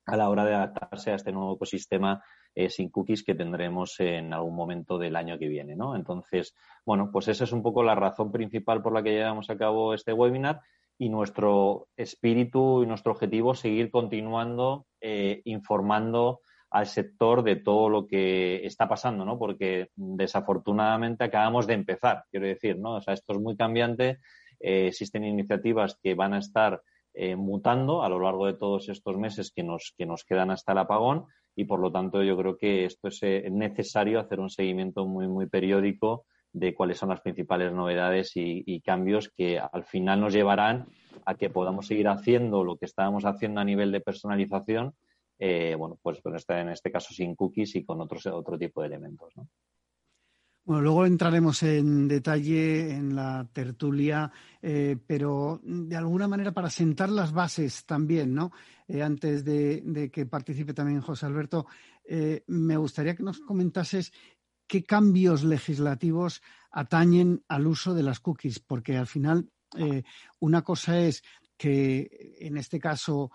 [0.05, 2.21] a la hora de adaptarse a este nuevo ecosistema
[2.53, 5.95] eh, sin cookies que tendremos en algún momento del año que viene, ¿no?
[5.95, 6.55] Entonces,
[6.85, 9.93] bueno, pues esa es un poco la razón principal por la que llevamos a cabo
[9.93, 10.59] este webinar
[10.97, 17.89] y nuestro espíritu y nuestro objetivo es seguir continuando eh, informando al sector de todo
[17.89, 19.37] lo que está pasando, ¿no?
[19.39, 22.95] Porque desafortunadamente acabamos de empezar, quiero decir, ¿no?
[22.95, 24.19] O sea, esto es muy cambiante,
[24.59, 26.81] eh, existen iniciativas que van a estar
[27.13, 30.73] eh, mutando a lo largo de todos estos meses que nos, que nos quedan hasta
[30.73, 31.25] el apagón
[31.55, 33.21] y por lo tanto yo creo que esto es
[33.51, 36.25] necesario hacer un seguimiento muy, muy periódico
[36.57, 40.87] de cuáles son las principales novedades y, cambios que al final nos llevarán
[41.25, 44.93] a que podamos seguir haciendo lo que estábamos haciendo a nivel de personalización,
[45.39, 49.35] eh, bueno, pues en este caso sin cookies y con otros, otro tipo de elementos.
[49.35, 49.47] ¿no?
[50.63, 54.31] Bueno, luego entraremos en detalle en la tertulia,
[54.61, 58.51] eh, pero de alguna manera para sentar las bases también, ¿no?
[58.87, 61.67] Eh, antes de, que participe también José Alberto,
[62.47, 64.13] me gustaría que nos comentases
[64.67, 66.41] qué cambios legislativos
[66.71, 69.49] atañen al uso de las cookies, porque al final
[70.39, 71.23] una cosa es
[71.57, 73.31] que en este caso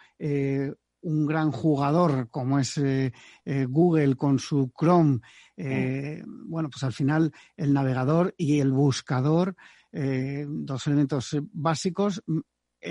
[1.02, 3.12] un gran jugador como es eh,
[3.44, 5.20] eh, Google con su Chrome,
[5.56, 9.54] eh, bueno, pues al final el navegador y el buscador,
[9.92, 12.38] dos elementos básicos, mm,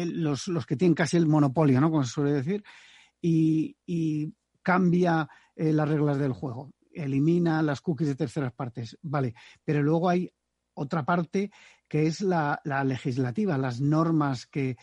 [0.05, 1.89] los, los, que tienen casi el monopolio, ¿no?
[1.89, 2.63] Como se suele decir,
[3.19, 4.33] y,
[4.63, 9.33] cambia las reglas del juego, elimina las cookies de terceras partes, vale,
[9.63, 10.31] pero luego hay
[10.73, 11.51] otra parte
[11.87, 14.77] que es la, la legislativa, las normas que,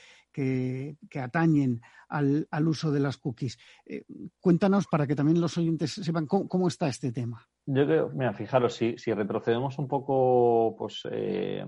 [1.10, 3.58] que, atañen al, uso de las cookies.
[3.86, 4.04] Eh,
[4.40, 7.46] cuéntanos para que también los oyentes sepan cómo, está este tema.
[7.66, 11.66] Yo creo, mira, fijaros, si, retrocedemos un poco, pues eh,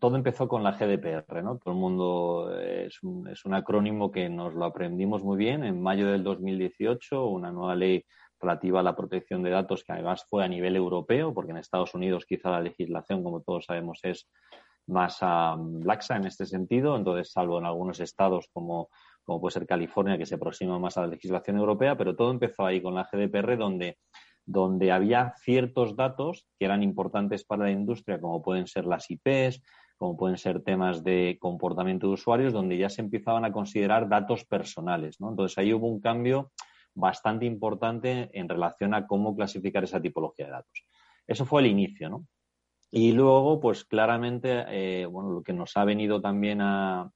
[0.00, 1.58] todo empezó con la GDPR, ¿no?
[1.58, 5.80] Todo el mundo es un, es un acrónimo que nos lo aprendimos muy bien en
[5.80, 8.04] mayo del 2018, una nueva ley
[8.40, 11.94] relativa a la protección de datos que además fue a nivel europeo, porque en Estados
[11.94, 14.28] Unidos quizá la legislación, como todos sabemos, es
[14.86, 16.96] más laxa en este sentido.
[16.96, 18.88] Entonces, salvo en algunos estados como,
[19.24, 22.64] como puede ser California, que se aproxima más a la legislación europea, pero todo empezó
[22.64, 23.98] ahí con la GDPR, donde,
[24.44, 29.62] donde había ciertos datos que eran importantes para la industria, como pueden ser las IPs,
[29.96, 34.44] como pueden ser temas de comportamiento de usuarios, donde ya se empezaban a considerar datos
[34.44, 35.20] personales.
[35.20, 35.30] ¿no?
[35.30, 36.52] Entonces, ahí hubo un cambio
[36.96, 40.84] bastante importante en relación a cómo clasificar esa tipología de datos.
[41.26, 42.26] Eso fue el inicio, ¿no?
[42.90, 47.10] Y luego, pues claramente, eh, bueno, lo que nos ha venido también a,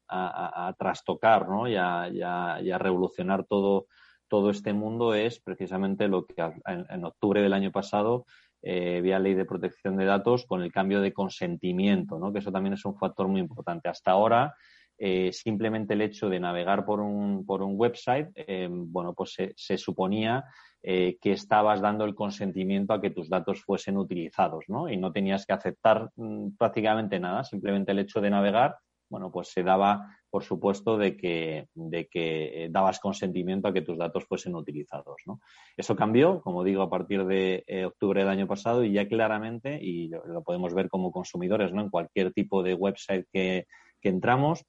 [0.78, 1.68] trastocar ¿no?
[1.68, 3.87] y, a, revolucionar todo,
[4.28, 6.35] todo este mundo es precisamente lo que
[6.66, 8.26] en, octubre del año pasado
[8.62, 12.33] eh, vía ley de protección de datos con el cambio de consentimiento, ¿no?
[12.33, 13.89] que eso también es un factor muy importante.
[13.89, 14.55] Hasta ahora,
[15.03, 19.78] eh, simplemente el hecho de navegar por un, por un website, eh, bueno, pues se,
[19.78, 20.44] suponía
[20.82, 24.90] eh, que estabas dando el consentimiento a que tus datos fuesen utilizados, ¿no?
[24.90, 28.76] Y no tenías que aceptar mm, prácticamente nada, simplemente el hecho de navegar,
[29.09, 33.96] bueno, pues se daba, por supuesto, de que, de que dabas consentimiento a que tus
[33.96, 35.40] datos fuesen utilizados, ¿no?
[35.78, 40.09] Eso cambió, como digo, a partir de octubre del año pasado y ya claramente, y
[40.09, 41.80] lo, podemos ver como consumidores, ¿no?
[41.80, 43.66] En cualquier tipo de website que,
[44.01, 44.64] que entramos,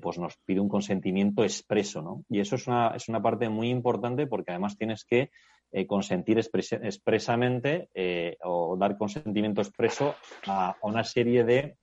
[0.00, 2.24] pues nos pide un consentimiento expreso, ¿no?
[2.28, 5.30] Y eso es una, es una parte muy importante porque además tienes que
[5.72, 10.16] eh, consentir expresamente eh, o dar consentimiento expreso
[10.48, 11.76] a, una serie de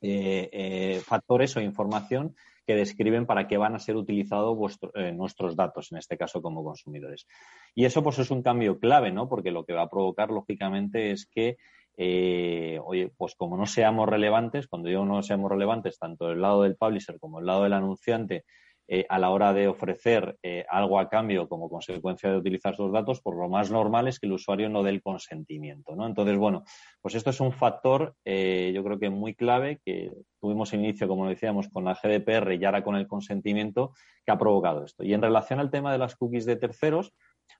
[0.00, 4.56] eh, factores o información que describen para qué van a ser utilizados
[5.14, 7.26] nuestros datos, en este caso como consumidores.
[7.74, 9.28] Y eso pues es un cambio clave, ¿no?
[9.28, 11.58] Porque lo que va a provocar, lógicamente, es que
[11.96, 16.76] oye, pues como no seamos relevantes, cuando digo no seamos relevantes, tanto del lado del
[16.76, 18.44] publisher como del lado del anunciante,
[18.86, 22.92] eh, a la hora de ofrecer eh, algo a cambio como consecuencia de utilizar sus
[22.92, 26.06] datos, pues lo más normal es que el usuario no dé el consentimiento, ¿no?
[26.06, 26.64] Entonces, bueno,
[27.00, 31.26] pues esto es un factor, eh, yo creo que muy clave, que tuvimos inicio, como
[31.26, 33.94] decíamos, con la GDPR y ahora con el consentimiento,
[34.26, 35.02] que ha provocado esto.
[35.02, 37.14] Y en relación al tema de las cookies de terceros,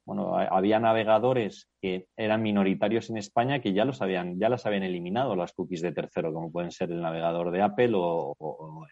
[0.05, 4.83] bueno, había navegadores que eran minoritarios en España que ya los habían, ya las habían
[4.83, 8.87] eliminado las cookies de tercero, como pueden ser el navegador de Apple o,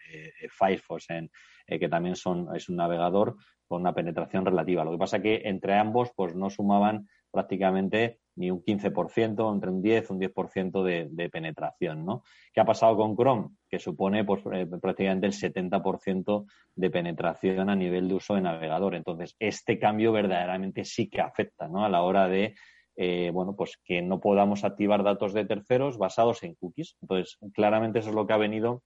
[0.49, 1.29] Firefox en,
[1.67, 3.35] eh, que también son, es un navegador
[3.67, 4.83] con una penetración relativa.
[4.83, 9.81] Lo que pasa que entre ambos pues no sumaban prácticamente ni un 15%, entre un
[9.81, 12.23] 10 y un 10% de, de penetración, ¿no?
[12.53, 13.49] ¿Qué ha pasado con Chrome?
[13.67, 18.95] Que supone pues, eh, prácticamente el 70% de penetración a nivel de uso de navegador.
[18.95, 21.83] Entonces, este cambio verdaderamente sí que afecta, ¿no?
[21.83, 22.55] A la hora de,
[22.95, 26.97] eh, bueno, pues que no podamos activar datos de terceros basados en cookies.
[27.01, 28.83] Entonces, claramente eso es lo que ha venido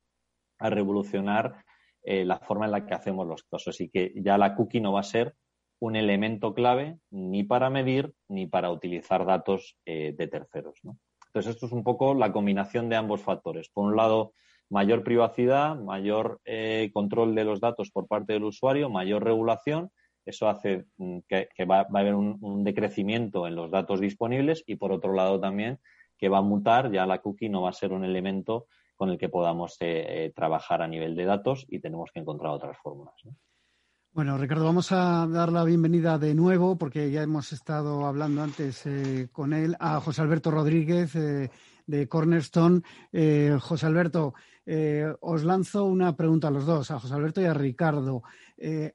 [0.59, 1.63] a revolucionar
[2.03, 4.93] eh, la forma en la que hacemos los casos y que ya la cookie no
[4.93, 5.35] va a ser
[5.79, 10.79] un elemento clave ni para medir ni para utilizar datos eh, de terceros.
[11.27, 13.69] Entonces, esto es un poco la combinación de ambos factores.
[13.69, 14.33] Por un lado,
[14.69, 19.91] mayor privacidad, mayor eh, control de los datos por parte del usuario, mayor regulación
[20.25, 24.91] Eso hace mm, que, va, a haber un, decrecimiento en los datos disponibles y, por
[24.91, 25.79] otro lado, también
[26.17, 28.65] que va a mutar, ya la cookie no va a ser un elemento
[28.95, 32.77] con el que podamos eh, trabajar a nivel de datos y tenemos que encontrar otras
[32.79, 33.13] fórmulas.
[34.17, 38.83] Bueno, Ricardo, vamos a dar la bienvenida de nuevo, porque ya hemos estado hablando antes
[38.87, 42.81] eh, con él, a José Alberto Rodríguez de Cornerstone.
[43.59, 44.33] José Alberto,
[45.21, 48.23] os lanzo una pregunta a los dos, a José Alberto y a Ricardo.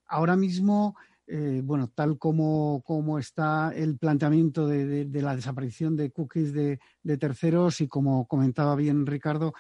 [0.09, 0.97] ahora mismo
[1.29, 2.83] eh, bueno, tal como,
[3.19, 6.79] está el planteamiento de, la desaparición de cookies de,
[7.17, 9.55] terceros y como comentaba bien Ricardo,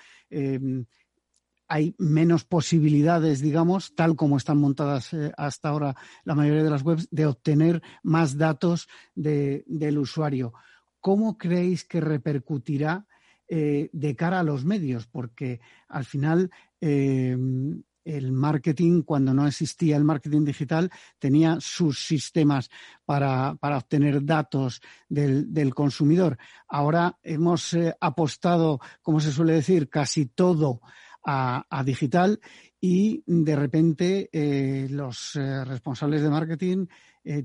[1.72, 6.82] hay menos posibilidades, digamos, tal como están montadas eh, hasta ahora la mayoría de las
[6.82, 10.52] webs, de obtener más datos del usuario.
[11.00, 13.06] ¿Cómo creéis que repercutirá
[13.48, 15.06] eh, de cara a los medios?
[15.06, 22.68] Porque al final em, el marketing, cuando no existía el marketing digital, tenía sus sistemas
[23.06, 26.36] para, obtener datos del, consumidor.
[26.68, 30.82] Ahora hemos eh, apostado, como se suele decir, casi todo
[31.24, 32.40] a, digital
[32.80, 36.86] y de repente eh, los eh, responsables de marketing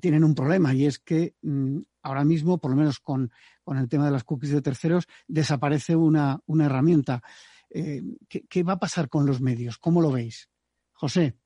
[0.02, 3.32] tienen un problema y es que mm, ahora mismo, por lo menos con,
[3.68, 7.22] el tema de las cookies de terceros, desaparece una herramienta.
[7.70, 9.78] Eh, ¿qué, va a pasar con los medios?
[9.78, 10.50] ¿Cómo lo veis?
[10.94, 11.38] José.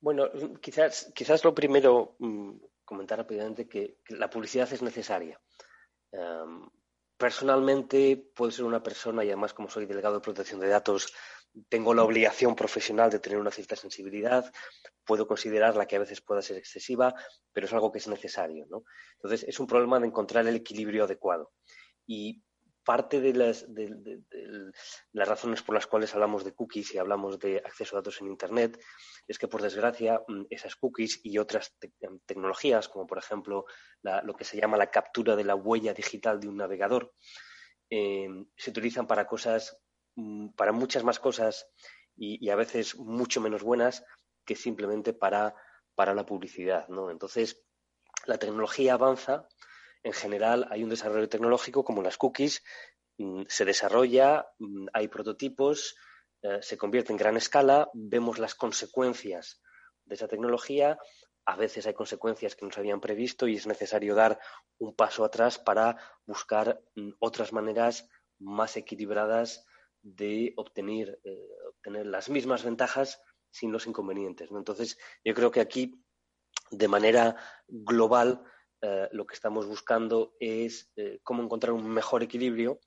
[0.00, 0.24] Bueno,
[0.60, 2.52] quizás, quizás lo primero, mm,
[2.84, 5.38] comentar rápidamente que, la publicidad es necesaria.
[7.20, 11.12] Personalmente, puedo ser una persona, y además como soy delegado de protección de datos,
[11.68, 14.50] tengo la obligación profesional de tener una cierta sensibilidad,
[15.04, 17.14] puedo considerarla que a veces pueda ser excesiva,
[17.52, 18.64] pero es algo que es necesario.
[18.70, 18.84] ¿no?
[19.16, 21.52] Entonces, es un problema de encontrar el equilibrio adecuado.
[22.06, 22.42] Y
[22.84, 23.66] parte de las,
[25.12, 28.80] razones por las cuales hablamos de cookies y hablamos de acceso a datos en Internet
[29.26, 33.64] es que, por desgracia, mm, esas cookies y otras em, tecnologías, como por ejemplo
[34.02, 37.12] lo que se llama la captura de la huella digital de un navegador,
[37.90, 39.76] em, se utilizan para cosas,
[40.16, 41.68] mm, para muchas más cosas
[42.16, 44.04] y, a veces mucho menos buenas
[44.44, 45.54] que simplemente para,
[45.94, 46.88] para la publicidad.
[46.88, 47.10] ¿no?
[47.10, 47.62] Entonces,
[48.26, 49.48] la tecnología avanza
[50.02, 52.62] en general hay un desarrollo tecnológico como las cookies,
[53.18, 55.96] mm, se desarrolla, mm, hay prototipos,
[56.42, 59.60] eh, se convierte en gran escala, vemos las consecuencias
[60.04, 60.98] de esa tecnología,
[61.44, 64.38] a veces hay consecuencias que no se habían previsto y es necesario dar
[64.78, 65.96] un paso atrás para
[66.26, 69.66] buscar mm, otras maneras más equilibradas
[70.02, 73.20] de obtener, eh, obtener las mismas ventajas
[73.50, 74.50] sin los inconvenientes.
[74.50, 76.02] Entonces, yo creo que aquí,
[76.70, 77.36] de manera
[77.68, 78.42] global,
[78.82, 82.80] eh, lo que estamos buscando es eh, cómo encontrar un mejor equilibrio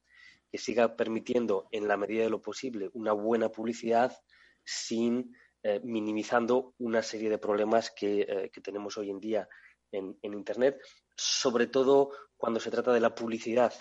[0.51, 4.17] que siga permitiendo, en la medida de lo posible, una buena publicidad
[4.63, 9.47] sin eh, minimizando una serie de problemas que, tenemos hoy en día
[9.91, 10.79] en, Internet,
[11.15, 13.73] sobre todo cuando se trata de la publicidad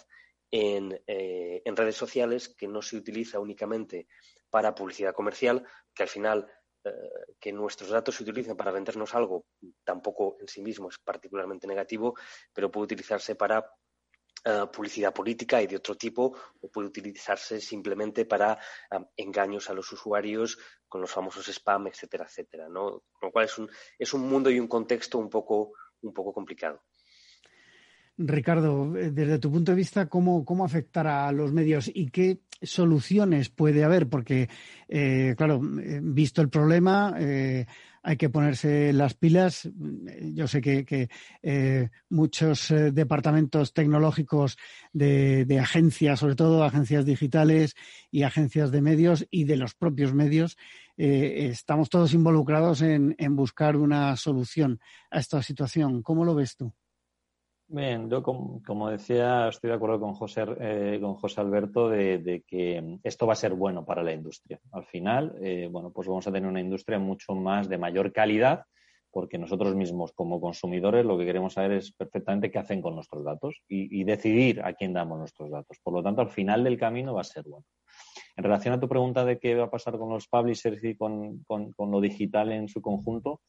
[0.50, 4.06] en, en redes sociales, que no se utiliza únicamente
[4.50, 6.46] para publicidad comercial, que al final
[6.84, 6.90] eh,
[7.38, 9.46] que nuestros datos se utilicen para vendernos algo
[9.84, 12.16] tampoco en sí mismo es particularmente negativo,
[12.52, 13.64] pero puede utilizarse para
[14.44, 18.54] eh, publicidad política y de otro tipo, o puede utilizarse simplemente para
[18.90, 20.58] eh, engaños a los usuarios
[20.88, 22.68] con los famosos spam, etcétera, etcétera.
[22.68, 23.04] ¿no?
[23.12, 26.32] Con lo cual es un, es un mundo y un contexto un poco, un poco
[26.32, 26.82] complicado.
[28.18, 33.50] Ricardo, desde tu punto de vista, ¿cómo, cómo afectará a los medios y qué soluciones
[33.50, 34.08] puede haber?
[34.08, 34.48] Porque,
[34.88, 37.66] eh, claro, eh, visto el problema, eh,
[38.02, 39.68] hay que ponerse las pilas.
[40.34, 41.08] Yo sé que,
[42.08, 44.58] muchos departamentos tecnológicos
[44.92, 47.74] de, agencias, sobre todo agencias digitales
[48.10, 50.56] y agencias de medios y de los propios medios,
[50.96, 56.02] estamos todos involucrados en buscar una solución a esta situación.
[56.02, 56.74] ¿Cómo lo ves tú?
[57.74, 62.98] Bien, yo como, decía, estoy de acuerdo con José, eh, con José Alberto de, que
[63.02, 64.60] esto va a ser bueno para la industria.
[64.72, 68.66] Al final, eh, bueno, pues vamos a tener una industria mucho más de mayor calidad,
[69.10, 73.24] porque nosotros mismos como consumidores lo que queremos saber es perfectamente qué hacen con nuestros
[73.24, 75.78] datos y, decidir a quién damos nuestros datos.
[75.82, 77.64] Por lo tanto, al final del camino va a ser bueno.
[78.36, 81.42] En relación a tu pregunta de qué va a pasar con los publishers y con
[81.78, 83.40] lo digital en su conjunto,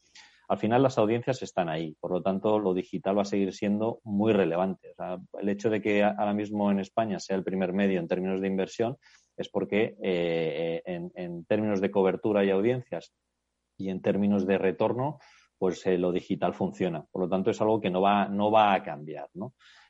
[0.48, 4.00] al final las audiencias están ahí, por lo tanto lo digital va a seguir siendo
[4.04, 4.94] muy relevante.
[5.39, 8.48] el hecho de que ahora mismo en España sea el primer medio en términos de
[8.48, 8.98] inversión
[9.38, 13.14] es porque eh, en, términos de cobertura y audiencias
[13.78, 15.20] y en términos de retorno,
[15.58, 17.06] pues eh, lo digital funciona.
[17.12, 19.30] Por lo tanto, es algo que no va, no va a cambiar.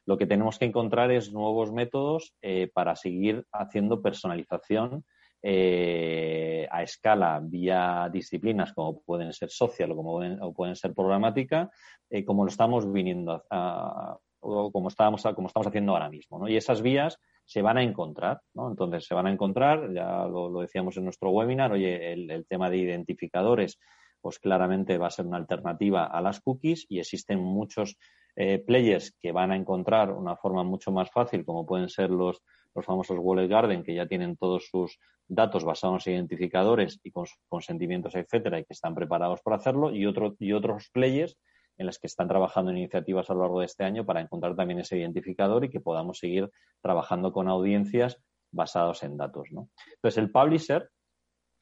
[0.05, 5.03] Lo que tenemos que encontrar es nuevos métodos eh, para seguir haciendo personalización
[5.45, 10.93] eh, a escala vía disciplinas como pueden ser social o como pueden, o pueden ser
[10.93, 11.69] programática,
[12.09, 13.43] eh, como lo estamos viniendo
[14.45, 16.47] o como estábamos, como estamos haciendo ahora mismo.
[16.47, 18.41] Y esas vías se van a encontrar.
[18.55, 22.77] Entonces se van a encontrar, ya lo, decíamos en nuestro webinar, oye, el, tema de
[22.77, 23.79] identificadores,
[24.21, 27.97] pues claramente va a ser una alternativa a las cookies y existen muchos
[28.35, 32.41] eh, players que van a encontrar una forma mucho más fácil, como pueden ser los,
[32.73, 37.25] los famosos Wallet Garden, que ya tienen todos sus datos basados en identificadores y con
[37.47, 41.37] consentimientos, etcétera, y que están preparados para hacerlo, y, otro, y otros players
[41.77, 44.79] en las que están trabajando iniciativas a lo largo de este año para encontrar también
[44.79, 46.49] ese identificador y que podamos seguir
[46.81, 48.21] trabajando con audiencias
[48.51, 49.49] basados en datos.
[49.51, 49.69] ¿no?
[49.95, 50.89] Entonces, el publisher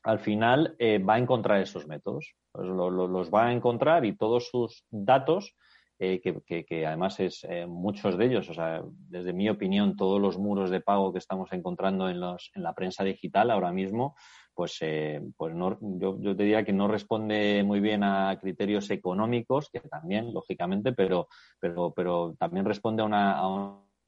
[0.04, 4.84] al final eh, va a encontrar esos métodos, los va a encontrar y todos sus
[4.90, 5.56] datos
[6.04, 6.20] eh,
[6.68, 10.72] que, además es eh, muchos de ellos, o sea, desde mi opinión, todos los muros
[10.72, 14.16] de pago que estamos encontrando en, los, en la prensa digital ahora mismo,
[14.56, 18.90] pues, eh, pues no, yo, yo, te diría que no responde muy bien a criterios
[18.90, 21.28] económicos, que también, lógicamente, pero,
[21.60, 23.48] pero, pero también responde a una, a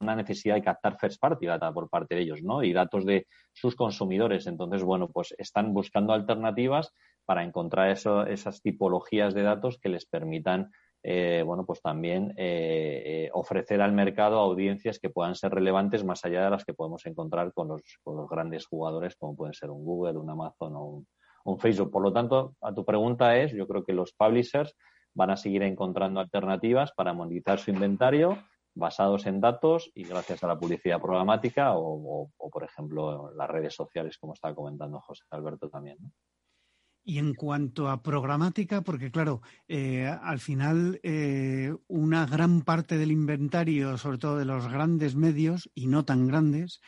[0.00, 2.64] una necesidad de captar first party data por parte de ellos, ¿no?
[2.64, 4.48] Y datos de sus consumidores.
[4.48, 6.92] Entonces, bueno, pues están buscando alternativas
[7.24, 10.72] para encontrar eso, esas tipologías de datos que les permitan
[11.06, 16.24] eh, bueno, pues también eh, eh, ofrecer al mercado audiencias que puedan ser relevantes más
[16.24, 17.82] allá de las que podemos encontrar con los,
[18.30, 21.04] grandes jugadores como pueden ser un Google, un Amazon o
[21.44, 21.90] un, Facebook.
[21.90, 24.74] Por lo tanto, a tu pregunta es, yo creo que los publishers
[25.12, 28.38] van a seguir encontrando alternativas para monetizar su inventario
[28.74, 34.16] basados en datos y gracias a la publicidad programática o, por ejemplo, las redes sociales,
[34.16, 35.98] como estaba comentando José Alberto también.
[37.06, 43.12] Y en cuanto a programática, porque claro, eh, al final eh, una gran parte del
[43.12, 46.80] inventario, sobre todo de los grandes medios y no tan grandes,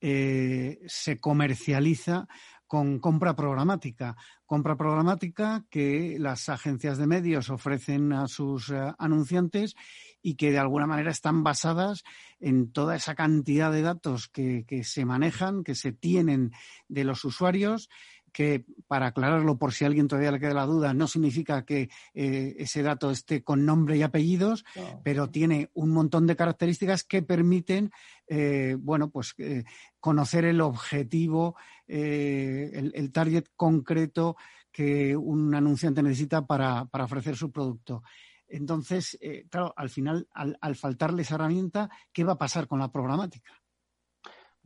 [0.00, 2.28] eh, se comercializa
[2.66, 4.16] con compra programática.
[4.46, 9.74] Compra programática que las agencias de medios ofrecen a sus anunciantes
[10.22, 12.04] y que de alguna manera están basadas
[12.40, 16.52] en toda esa cantidad de datos que, que se manejan, que se tienen
[16.88, 17.88] de los usuarios
[18.32, 21.90] que, para aclararlo por si a alguien todavía le queda la duda, no significa que
[22.14, 24.64] eh, ese dato esté con nombre y apellidos,
[25.02, 27.90] pero tiene un montón de características que permiten,
[28.26, 29.64] eh, bueno, pues eh,
[30.00, 31.56] conocer el objetivo,
[31.86, 34.36] el, target concreto
[34.70, 38.02] que un anunciante necesita para, ofrecer su producto.
[38.46, 39.18] Entonces,
[39.50, 43.52] claro, al final, al faltarle esa herramienta, ¿qué va a pasar con la programática?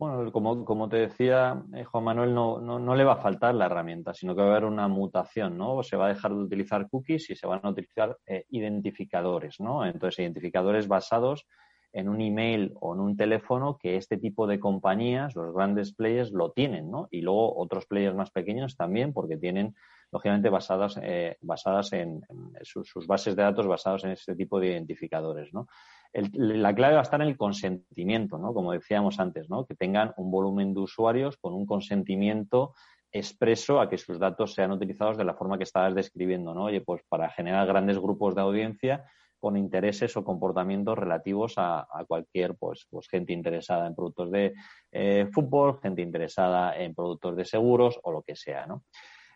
[0.03, 4.13] Bueno, como, te decía, eh, Juan Manuel, no, no, le va a faltar la herramienta,
[4.13, 5.81] sino que va a haber una mutación, ¿no?
[5.85, 9.87] Se va a dejar de utilizar cookies y se van a utilizar eh, identificadores, ¿no?
[9.87, 11.47] Entonces, identificadores basados
[11.93, 16.33] en un email o en un teléfono que este tipo de compañías, los grandes players,
[16.33, 17.07] lo tienen, ¿no?
[17.13, 19.77] Y luego otros players más pequeños también, porque tienen,
[20.11, 22.27] lógicamente, basadas, eh, basadas en,
[22.63, 25.69] sus, sus, bases de datos basados en este tipo de identificadores, ¿no?
[26.13, 28.53] La clave va a estar en el consentimiento, ¿no?
[28.53, 29.65] Como decíamos antes, ¿no?
[29.65, 32.75] Que tengan un volumen de usuarios con un consentimiento
[33.11, 36.65] expreso a que sus datos sean utilizados de la forma que estabas describiendo, ¿no?
[36.65, 39.05] Oye, pues para generar grandes grupos de audiencia
[39.39, 44.55] con intereses o comportamientos relativos a, cualquier pues, pues, gente interesada en productos de
[44.93, 48.85] eh, fútbol, gente interesada en productos de seguros o lo que sea, ¿no?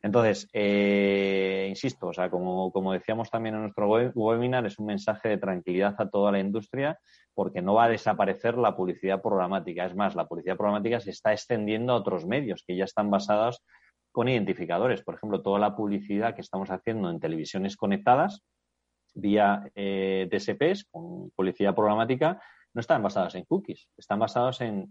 [0.02, 5.38] Entonces, eh, insisto, o sea, como, decíamos también en nuestro webinar, es un mensaje de
[5.38, 6.98] tranquilidad a toda la industria
[7.34, 9.86] porque no va a desaparecer la publicidad programática.
[9.86, 13.62] Es más, la publicidad programática se está extendiendo a otros medios que ya están basados
[14.12, 15.02] con identificadores.
[15.02, 18.42] Por ejemplo, toda la publicidad que estamos haciendo en televisiones conectadas
[19.14, 22.40] vía eh, DSPs, con publicidad programática,
[22.74, 24.90] no están basadas en cookies, están basados en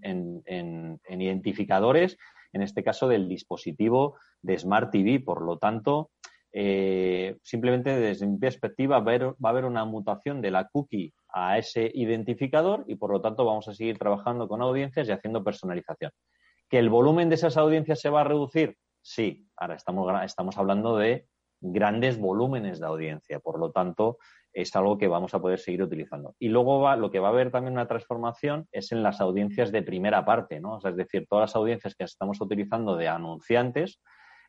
[1.07, 2.17] identificadores
[2.55, 5.19] en este caso del dispositivo de Smart TV.
[5.19, 6.11] Por lo tanto,
[6.53, 11.91] eh, simplemente desde mi perspectiva va a, haber, una mutación de la cookie a ese
[11.93, 16.11] identificador y por lo tanto vamos a seguir trabajando con audiencias y haciendo personalización.
[16.69, 18.77] ¿Que el volumen de esas audiencias se va a reducir?
[19.01, 21.27] Sí, ahora estamos, estamos hablando de
[21.59, 24.17] grandes volúmenes de audiencia, por lo tanto
[24.55, 26.33] es algo que vamos a poder seguir utilizando.
[26.39, 29.71] Y luego va, lo que va a haber también una transformación es en las audiencias
[29.71, 30.79] de primera parte, ¿no?
[30.83, 34.01] es decir, todas las audiencias que estamos utilizando de anunciantes,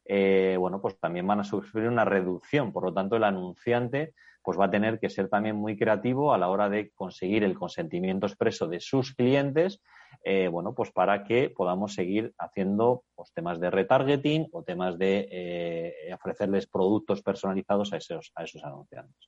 [0.04, 2.72] eh, bueno, pues también van a sufrir una reducción.
[2.72, 6.38] Por lo tanto, el anunciante pues va a tener que ser también muy creativo a
[6.38, 9.82] la hora de conseguir el consentimiento expreso de sus clientes,
[10.22, 15.26] eh, bueno, pues para que podamos seguir haciendo pues, temas de retargeting o temas de
[15.32, 19.26] eh, ofrecerles productos personalizados a esos, a esos anunciantes.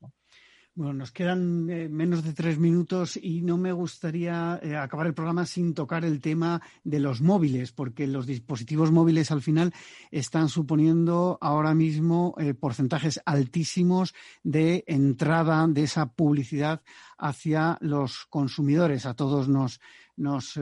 [0.78, 5.12] Bueno, nos quedan eh, menos de tres minutos y no me gustaría eh, acabar el
[5.12, 9.74] programa sin tocar el tema de los móviles, porque los dispositivos móviles al final
[10.12, 14.14] están suponiendo ahora mismo eh, porcentajes altísimos
[14.44, 16.80] de entrada de esa publicidad
[17.18, 19.04] hacia los consumidores.
[19.04, 19.80] A todos nos,
[20.14, 20.56] nos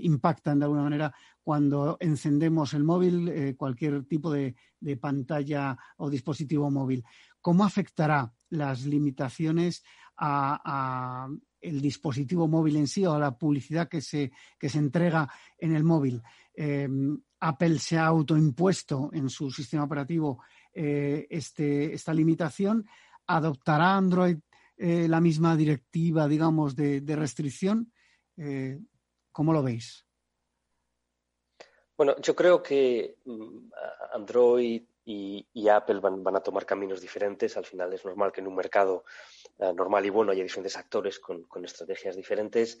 [0.00, 1.12] impactan de alguna manera
[1.42, 4.54] cuando encendemos el móvil, cualquier tipo de
[5.00, 7.04] pantalla o dispositivo móvil.
[7.40, 9.82] ¿Cómo afectará las limitaciones
[10.18, 11.28] a,
[11.60, 15.28] el dispositivo móvil en sí o a la publicidad que se, que se entrega
[15.58, 16.22] en el móvil.
[16.54, 16.88] Eh,
[17.40, 20.42] Apple se ha autoimpuesto en su sistema operativo
[20.72, 22.86] eh, este, esta limitación.
[23.26, 24.38] ¿Adoptará Android
[24.76, 27.92] eh, la misma directiva, digamos, de, restricción?
[29.32, 30.06] ¿Cómo lo veis?
[31.96, 33.70] Bueno, yo creo que mm,
[34.12, 37.56] Android y, Apple van, a tomar caminos diferentes.
[37.56, 39.04] Al final es normal que en un mercado
[39.58, 42.78] eh, normal y bueno haya diferentes actores con, estrategias diferentes.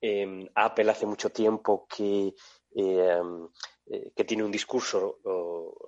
[0.00, 2.32] Em, Apple hace mucho tiempo que,
[2.76, 3.48] em,
[3.86, 5.18] eh, tiene un discurso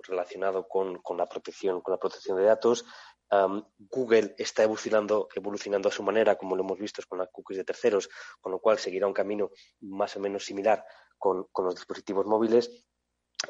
[0.03, 2.85] relacionado con, la protección, con la protección de datos.
[3.77, 7.63] Google está evolucionando, evolucionando a su manera, como lo hemos visto con las cookies de
[7.63, 8.09] terceros,
[8.41, 10.83] con lo cual seguirá un camino más o menos similar
[11.17, 12.85] con los dispositivos móviles,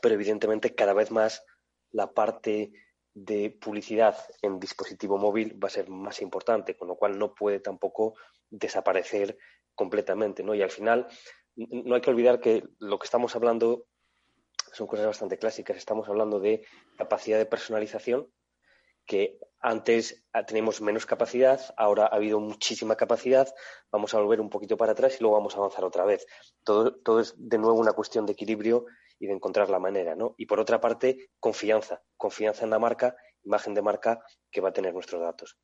[0.02, 1.44] pero evidentemente cada vez más
[1.92, 2.72] la parte
[3.14, 7.60] de publicidad en dispositivo móvil va a ser más importante, con lo cual no puede
[7.60, 8.16] tampoco
[8.50, 9.38] desaparecer
[9.74, 10.54] completamente, ¿no?
[10.54, 11.08] Y al final
[11.56, 13.86] no hay que olvidar que lo que estamos hablando
[14.72, 15.78] son cosas bastante clásicas.
[15.78, 16.66] Estamos hablando de
[16.98, 18.32] capacidad de personalización,
[19.08, 23.48] que antes teníamos menos capacidad, ahora ha habido muchísima capacidad,
[23.92, 26.28] vamos a volver un poquito para atrás y luego vamos a avanzar otra vez.
[26.64, 28.86] Todo, todo es de nuevo una cuestión de equilibrio
[29.20, 30.36] y de encontrar la manera, ¿no?
[30.38, 34.20] Y por otra parte, confianza, confianza en la marca, imagen de marca
[34.52, 35.58] que va a tener nuestros datos.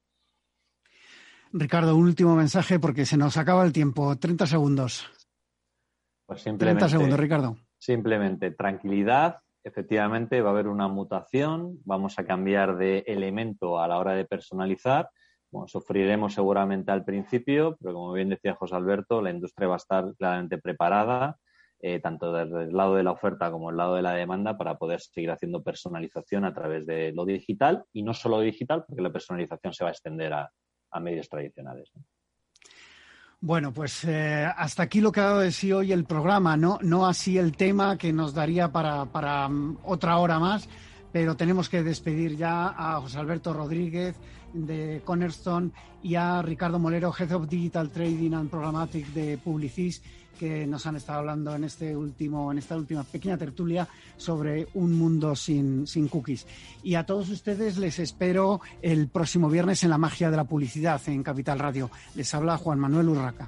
[1.51, 4.17] Ricardo, un último mensaje porque se nos acaba el tiempo.
[4.17, 5.07] 30 segundos.
[6.25, 7.57] Pues simplemente, 30 segundos, Ricardo.
[7.77, 9.37] Simplemente tranquilidad.
[9.64, 11.80] Efectivamente, va a haber una mutación.
[11.86, 15.09] Vamos a cambiar de elemento a la hora de personalizar.
[15.51, 19.78] Bueno, sufriremos seguramente al principio, pero como bien decía José Alberto, la industria va a
[19.78, 21.38] estar claramente preparada
[21.86, 24.78] eh, tanto desde el lado de la oferta como el lado de la demanda, para
[24.78, 29.11] poder seguir haciendo personalización a través de lo digital y no solo digital, porque la
[29.11, 30.49] personalización se va a extender a,
[31.01, 31.91] medios tradicionales.
[33.45, 36.79] Bueno, pues eh, hasta aquí lo que ha dado de sí hoy el programa, no,
[36.81, 40.69] no así el tema que nos daría para, para mm, otra hora más,
[41.14, 44.16] pero tenemos que despedir ya a José Alberto Rodríguez
[44.51, 50.01] de Cornerstone y a Ricardo Molero, Head of Digital Trading and Programmatic de Publicis
[50.38, 53.88] que nos han estado hablando en este último, en esta última pequeña tertulia
[54.18, 56.47] sobre un mundo sin, sin cookies.
[56.82, 60.99] Y a todos ustedes les espero el próximo viernes en la magia de la publicidad
[61.05, 61.91] en Capital Radio.
[62.16, 63.47] Les habla Juan Manuel Urraca.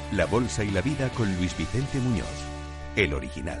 [0.11, 2.27] la bolsa y la vida con Luis Vicente Muñoz,
[2.95, 3.59] el original.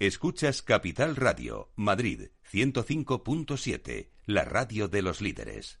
[0.00, 5.80] Escuchas Capital Radio, Madrid 105.7, la radio de los líderes.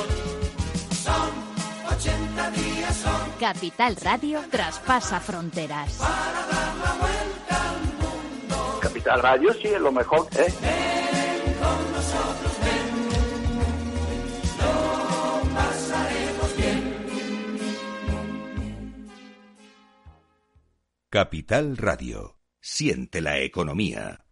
[3.41, 5.97] Capital Radio traspasa fronteras.
[5.97, 8.79] para dar la vuelta al mundo.
[8.79, 10.53] Capital Radio sí es lo mejor, ¿eh?
[10.61, 13.09] Ven con nosotros, ven.
[14.59, 16.83] Lo pasaremos bien.
[21.09, 22.37] Capital Radio.
[22.59, 24.23] Siente la economía.